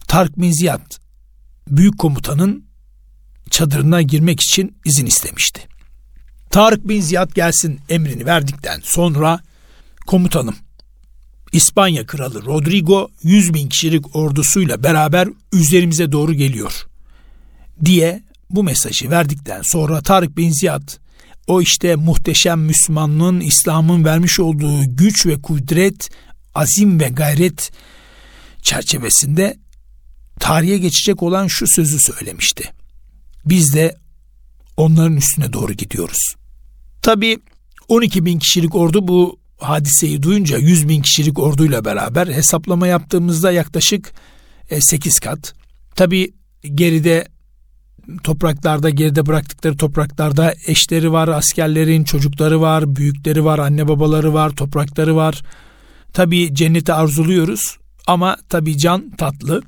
Tarık 0.09 0.39
bin 0.39 0.53
Ziyad 0.53 0.99
büyük 1.69 1.99
komutanın 1.99 2.72
çadırına 3.53 4.03
girmek 4.03 4.41
için 4.41 4.77
izin 4.85 5.07
istemişti. 5.07 5.69
Tarık 6.51 6.89
bin 6.89 7.01
Ziyad 7.01 7.35
gelsin 7.35 7.81
emrini 7.89 8.27
verdikten 8.27 8.81
sonra 8.85 9.41
komutanım 10.07 10.55
İspanya 11.53 12.07
kralı 12.07 12.45
Rodrigo 12.45 13.11
100 13.23 13.55
bin 13.55 13.69
kişilik 13.69 14.17
ordusuyla 14.17 14.83
beraber 14.83 15.29
üzerimize 15.53 16.13
doğru 16.13 16.35
geliyor 16.35 16.87
diye 17.85 18.23
bu 18.51 18.63
mesajı 18.63 19.11
verdikten 19.11 19.63
sonra 19.65 20.03
Tarık 20.03 20.37
bin 20.37 20.51
Ziyad 20.51 20.89
o 21.47 21.63
işte 21.63 21.97
muhteşem 21.97 22.61
Müslümanlığın 22.61 23.41
İslam'ın 23.41 24.05
vermiş 24.05 24.41
olduğu 24.41 24.97
güç 24.97 25.27
ve 25.27 25.43
kudret, 25.43 26.11
azim 26.55 27.01
ve 27.01 27.09
gayret 27.09 27.71
çerçevesinde 28.63 29.57
tarihe 30.41 30.79
geçecek 30.79 31.23
olan 31.23 31.47
şu 31.47 31.67
sözü 31.67 31.99
söylemişti. 31.99 32.82
Biz 33.47 33.75
de 33.75 33.97
onların 34.77 35.17
üstüne 35.17 35.53
doğru 35.53 35.73
gidiyoruz. 35.73 36.35
Tabi 37.03 37.39
12 37.89 38.25
bin 38.25 38.39
kişilik 38.39 38.75
ordu 38.75 39.09
bu 39.09 39.39
hadiseyi 39.59 40.23
duyunca 40.23 40.59
100 40.59 40.89
bin 40.89 41.03
kişilik 41.03 41.39
orduyla 41.39 41.85
beraber 41.85 42.27
hesaplama 42.27 42.87
yaptığımızda 42.87 43.53
yaklaşık 43.53 44.13
8 44.81 45.17
e, 45.17 45.21
kat. 45.25 45.55
Tabi 45.97 46.35
geride 46.75 47.29
topraklarda 48.23 48.91
geride 48.91 49.27
bıraktıkları 49.27 49.77
topraklarda 49.77 50.55
eşleri 50.67 51.13
var, 51.13 51.29
askerlerin 51.29 52.05
çocukları 52.05 52.61
var, 52.61 52.97
büyükleri 52.97 53.45
var, 53.45 53.59
anne 53.59 53.89
babaları 53.89 54.35
var, 54.35 54.51
toprakları 54.51 55.17
var. 55.17 55.43
Tabi 56.13 56.55
cenneti 56.55 56.93
arzuluyoruz 56.93 57.79
ama 58.07 58.37
tabi 58.49 58.79
can 58.79 59.11
tatlı. 59.11 59.63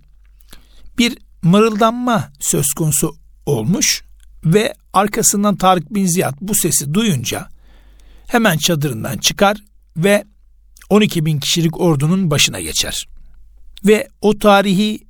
Bir 0.99 1.19
mırıldanma 1.43 2.33
söz 2.41 2.73
konusu 2.73 3.24
olmuş 3.47 4.05
ve 4.45 4.75
arkasından 4.93 5.57
Tarık 5.57 5.95
bin 5.95 6.07
Ziyad 6.07 6.35
bu 6.41 6.55
sesi 6.55 6.95
duyunca 6.95 7.49
hemen 8.27 8.57
çadırından 8.57 9.19
çıkar 9.19 9.57
ve 9.97 10.25
12 10.91 11.25
bin 11.25 11.39
kişilik 11.39 11.81
ordunun 11.81 12.31
başına 12.31 12.61
geçer. 12.61 13.09
Ve 13.85 14.09
o 14.21 14.39
tarihi 14.39 15.01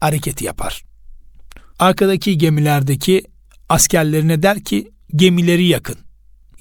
hareketi 0.00 0.44
yapar. 0.44 0.82
Arkadaki 1.78 2.38
gemilerdeki 2.38 3.24
askerlerine 3.68 4.42
der 4.42 4.64
ki 4.64 4.90
gemileri 5.16 5.66
yakın. 5.66 5.96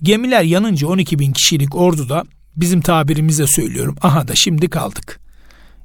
Gemiler 0.03 0.43
yanınca 0.43 0.87
12 0.87 1.19
bin 1.19 1.33
kişilik 1.33 1.75
orduda 1.75 2.23
bizim 2.55 2.81
tabirimizle 2.81 3.47
söylüyorum 3.47 3.95
aha 4.01 4.27
da 4.27 4.35
şimdi 4.35 4.69
kaldık 4.69 5.19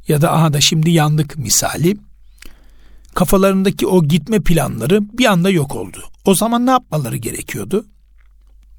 ya 0.08 0.22
da 0.22 0.32
aha 0.32 0.52
da 0.52 0.60
şimdi 0.60 0.90
yandık 0.90 1.38
misali 1.38 1.96
kafalarındaki 3.14 3.86
o 3.86 4.04
gitme 4.04 4.40
planları 4.40 5.18
bir 5.18 5.24
anda 5.24 5.50
yok 5.50 5.76
oldu. 5.76 6.04
O 6.24 6.34
zaman 6.34 6.66
ne 6.66 6.70
yapmaları 6.70 7.16
gerekiyordu? 7.16 7.86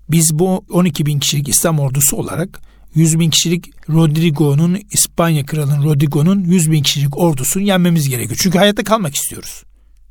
Biz 0.09 0.39
bu 0.39 0.65
12 0.71 1.05
bin 1.05 1.19
kişilik 1.19 1.49
İslam 1.49 1.79
ordusu 1.79 2.17
olarak 2.17 2.61
100 2.95 3.19
bin 3.19 3.29
kişilik 3.29 3.89
Rodrigo'nun 3.89 4.79
İspanya 4.91 5.45
kralının 5.45 5.83
Rodrigo'nun 5.83 6.43
100 6.43 6.71
bin 6.71 6.83
kişilik 6.83 7.17
ordusunu 7.17 7.63
yenmemiz 7.63 8.09
gerekiyor. 8.09 8.39
Çünkü 8.41 8.57
hayatta 8.57 8.83
kalmak 8.83 9.15
istiyoruz. 9.15 9.63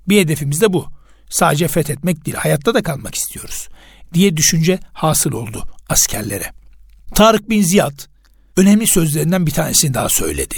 Bir 0.08 0.20
hedefimiz 0.20 0.60
de 0.60 0.72
bu. 0.72 0.86
Sadece 1.30 1.68
fethetmek 1.68 2.26
değil, 2.26 2.36
hayatta 2.36 2.74
da 2.74 2.82
kalmak 2.82 3.14
istiyoruz. 3.14 3.68
Diye 4.14 4.36
düşünce 4.36 4.78
hasıl 4.92 5.32
oldu 5.32 5.64
askerlere. 5.88 6.52
Tarık 7.14 7.50
bin 7.50 7.62
Ziyad 7.62 7.98
önemli 8.56 8.86
sözlerinden 8.86 9.46
bir 9.46 9.52
tanesini 9.52 9.94
daha 9.94 10.08
söyledi. 10.08 10.54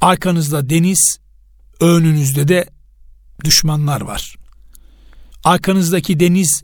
Arkanızda 0.00 0.70
deniz, 0.70 1.18
önünüzde 1.80 2.48
de 2.48 2.66
düşmanlar 3.44 4.00
var. 4.00 4.36
Arkanızdaki 5.44 6.20
deniz 6.20 6.62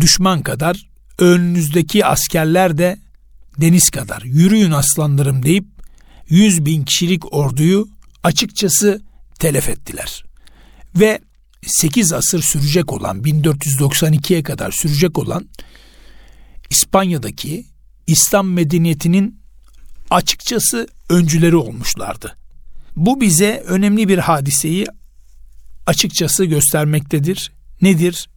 düşman 0.00 0.42
kadar, 0.42 0.88
önünüzdeki 1.18 2.06
askerler 2.06 2.78
de 2.78 2.98
deniz 3.60 3.90
kadar. 3.90 4.22
Yürüyün 4.22 4.70
aslanlarım 4.70 5.42
deyip 5.42 5.64
yüz 6.28 6.64
bin 6.64 6.84
kişilik 6.84 7.34
orduyu 7.34 7.88
açıkçası 8.22 9.02
telef 9.38 9.68
ettiler. 9.68 10.24
Ve 10.94 11.20
8 11.66 12.12
asır 12.12 12.42
sürecek 12.42 12.92
olan 12.92 13.22
1492'ye 13.22 14.42
kadar 14.42 14.70
sürecek 14.70 15.18
olan 15.18 15.48
İspanya'daki 16.70 17.66
İslam 18.06 18.52
medeniyetinin 18.52 19.40
açıkçası 20.10 20.86
öncüleri 21.08 21.56
olmuşlardı. 21.56 22.36
Bu 22.96 23.20
bize 23.20 23.64
önemli 23.66 24.08
bir 24.08 24.18
hadiseyi 24.18 24.86
açıkçası 25.90 26.44
göstermektedir. 26.44 27.52
Nedir? 27.82 28.28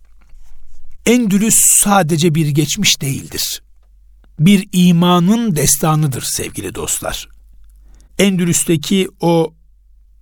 Endülüs 1.05 1.55
sadece 1.83 2.35
bir 2.35 2.47
geçmiş 2.47 3.01
değildir. 3.01 3.61
bir 4.39 4.69
imanın 4.71 5.55
destanıdır 5.55 6.21
sevgili 6.21 6.75
dostlar. 6.75 7.29
Endülüs'teki 8.19 9.07
o 9.19 9.53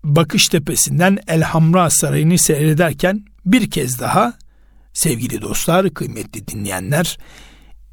bakış 0.03 0.47
tepesinden 0.47 1.17
Elhamra 1.27 1.89
Sarayı'nı 1.89 2.37
seyrederken 2.37 3.25
bir 3.45 3.71
kez 3.71 3.99
daha 3.99 4.33
sevgili 4.93 5.41
dostlar, 5.41 5.89
kıymetli 5.89 6.47
dinleyenler, 6.47 7.17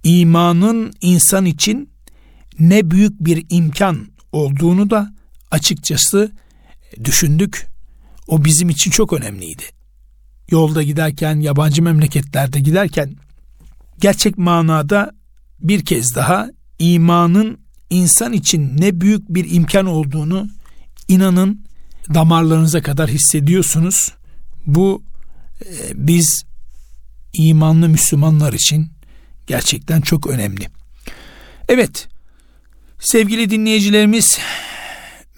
imanın 0.05 0.92
insan 1.01 1.44
için 1.44 1.90
ne 2.59 2.90
büyük 2.90 3.20
bir 3.20 3.46
imkan 3.51 4.09
olduğunu 4.33 4.90
da 4.90 5.12
açıkçası 5.51 6.33
düşündük. 7.05 7.78
O 8.29 8.45
bizim 8.45 8.69
için 8.69 8.91
çok 8.91 9.12
önemliydi. 9.12 9.62
Yolda 10.51 10.83
giderken, 10.83 11.41
yabancı 11.41 11.83
memleketlerde 11.83 12.61
giderken 12.61 13.17
gerçek 14.01 14.38
manada 14.38 15.12
bir 15.61 15.85
kez 15.85 16.14
daha 16.14 16.51
imanın 16.79 17.61
insan 17.91 18.33
için 18.33 18.77
ne 18.79 19.01
büyük 19.01 19.29
bir 19.29 19.51
imkan 19.51 19.87
olduğunu 19.87 20.49
inanın 21.09 21.64
damarlarınıza 22.14 22.83
kadar 22.83 23.11
hissediyorsunuz. 23.11 24.12
Bu 24.67 25.03
e, 25.61 25.73
biz 25.95 26.43
imanlı 27.33 27.88
Müslümanlar 27.88 28.53
için 28.53 28.88
gerçekten 29.47 30.01
çok 30.01 30.27
önemli. 30.27 30.69
Evet, 31.69 32.09
sevgili 32.99 33.51
dinleyicilerimiz 33.51 34.38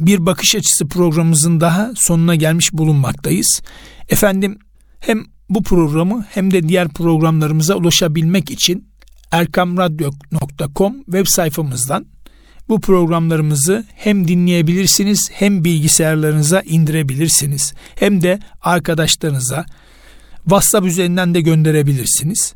bir 0.07 0.27
bakış 0.27 0.55
açısı 0.55 0.89
programımızın 0.89 1.61
daha 1.61 1.93
sonuna 1.97 2.35
gelmiş 2.35 2.73
bulunmaktayız. 2.73 3.63
Efendim 4.09 4.59
hem 5.01 5.25
bu 5.49 5.63
programı 5.63 6.25
hem 6.31 6.51
de 6.51 6.69
diğer 6.69 6.89
programlarımıza 6.89 7.75
ulaşabilmek 7.75 8.51
için 8.51 8.89
erkamradyo.com 9.31 11.05
web 11.05 11.27
sayfamızdan 11.27 12.07
bu 12.69 12.81
programlarımızı 12.81 13.85
hem 13.95 14.29
dinleyebilirsiniz 14.29 15.31
hem 15.33 15.65
bilgisayarlarınıza 15.65 16.61
indirebilirsiniz. 16.61 17.75
Hem 17.95 18.23
de 18.23 18.39
arkadaşlarınıza 18.61 19.67
WhatsApp 20.43 20.87
üzerinden 20.87 21.35
de 21.35 21.41
gönderebilirsiniz. 21.41 22.55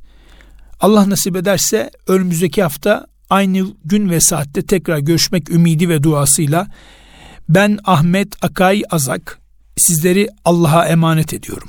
Allah 0.81 1.11
nasip 1.11 1.37
ederse 1.37 1.91
önümüzdeki 2.07 2.63
hafta 2.63 3.07
aynı 3.31 3.67
gün 3.85 4.11
ve 4.11 4.21
saatte 4.21 4.63
tekrar 4.63 4.99
görüşmek 4.99 5.51
ümidi 5.51 5.89
ve 5.89 6.03
duasıyla 6.03 6.67
ben 7.49 7.79
Ahmet 7.85 8.45
Akay 8.45 8.83
Azak 8.91 9.41
sizleri 9.77 10.29
Allah'a 10.45 10.87
emanet 10.87 11.35
ediyorum. 11.35 11.69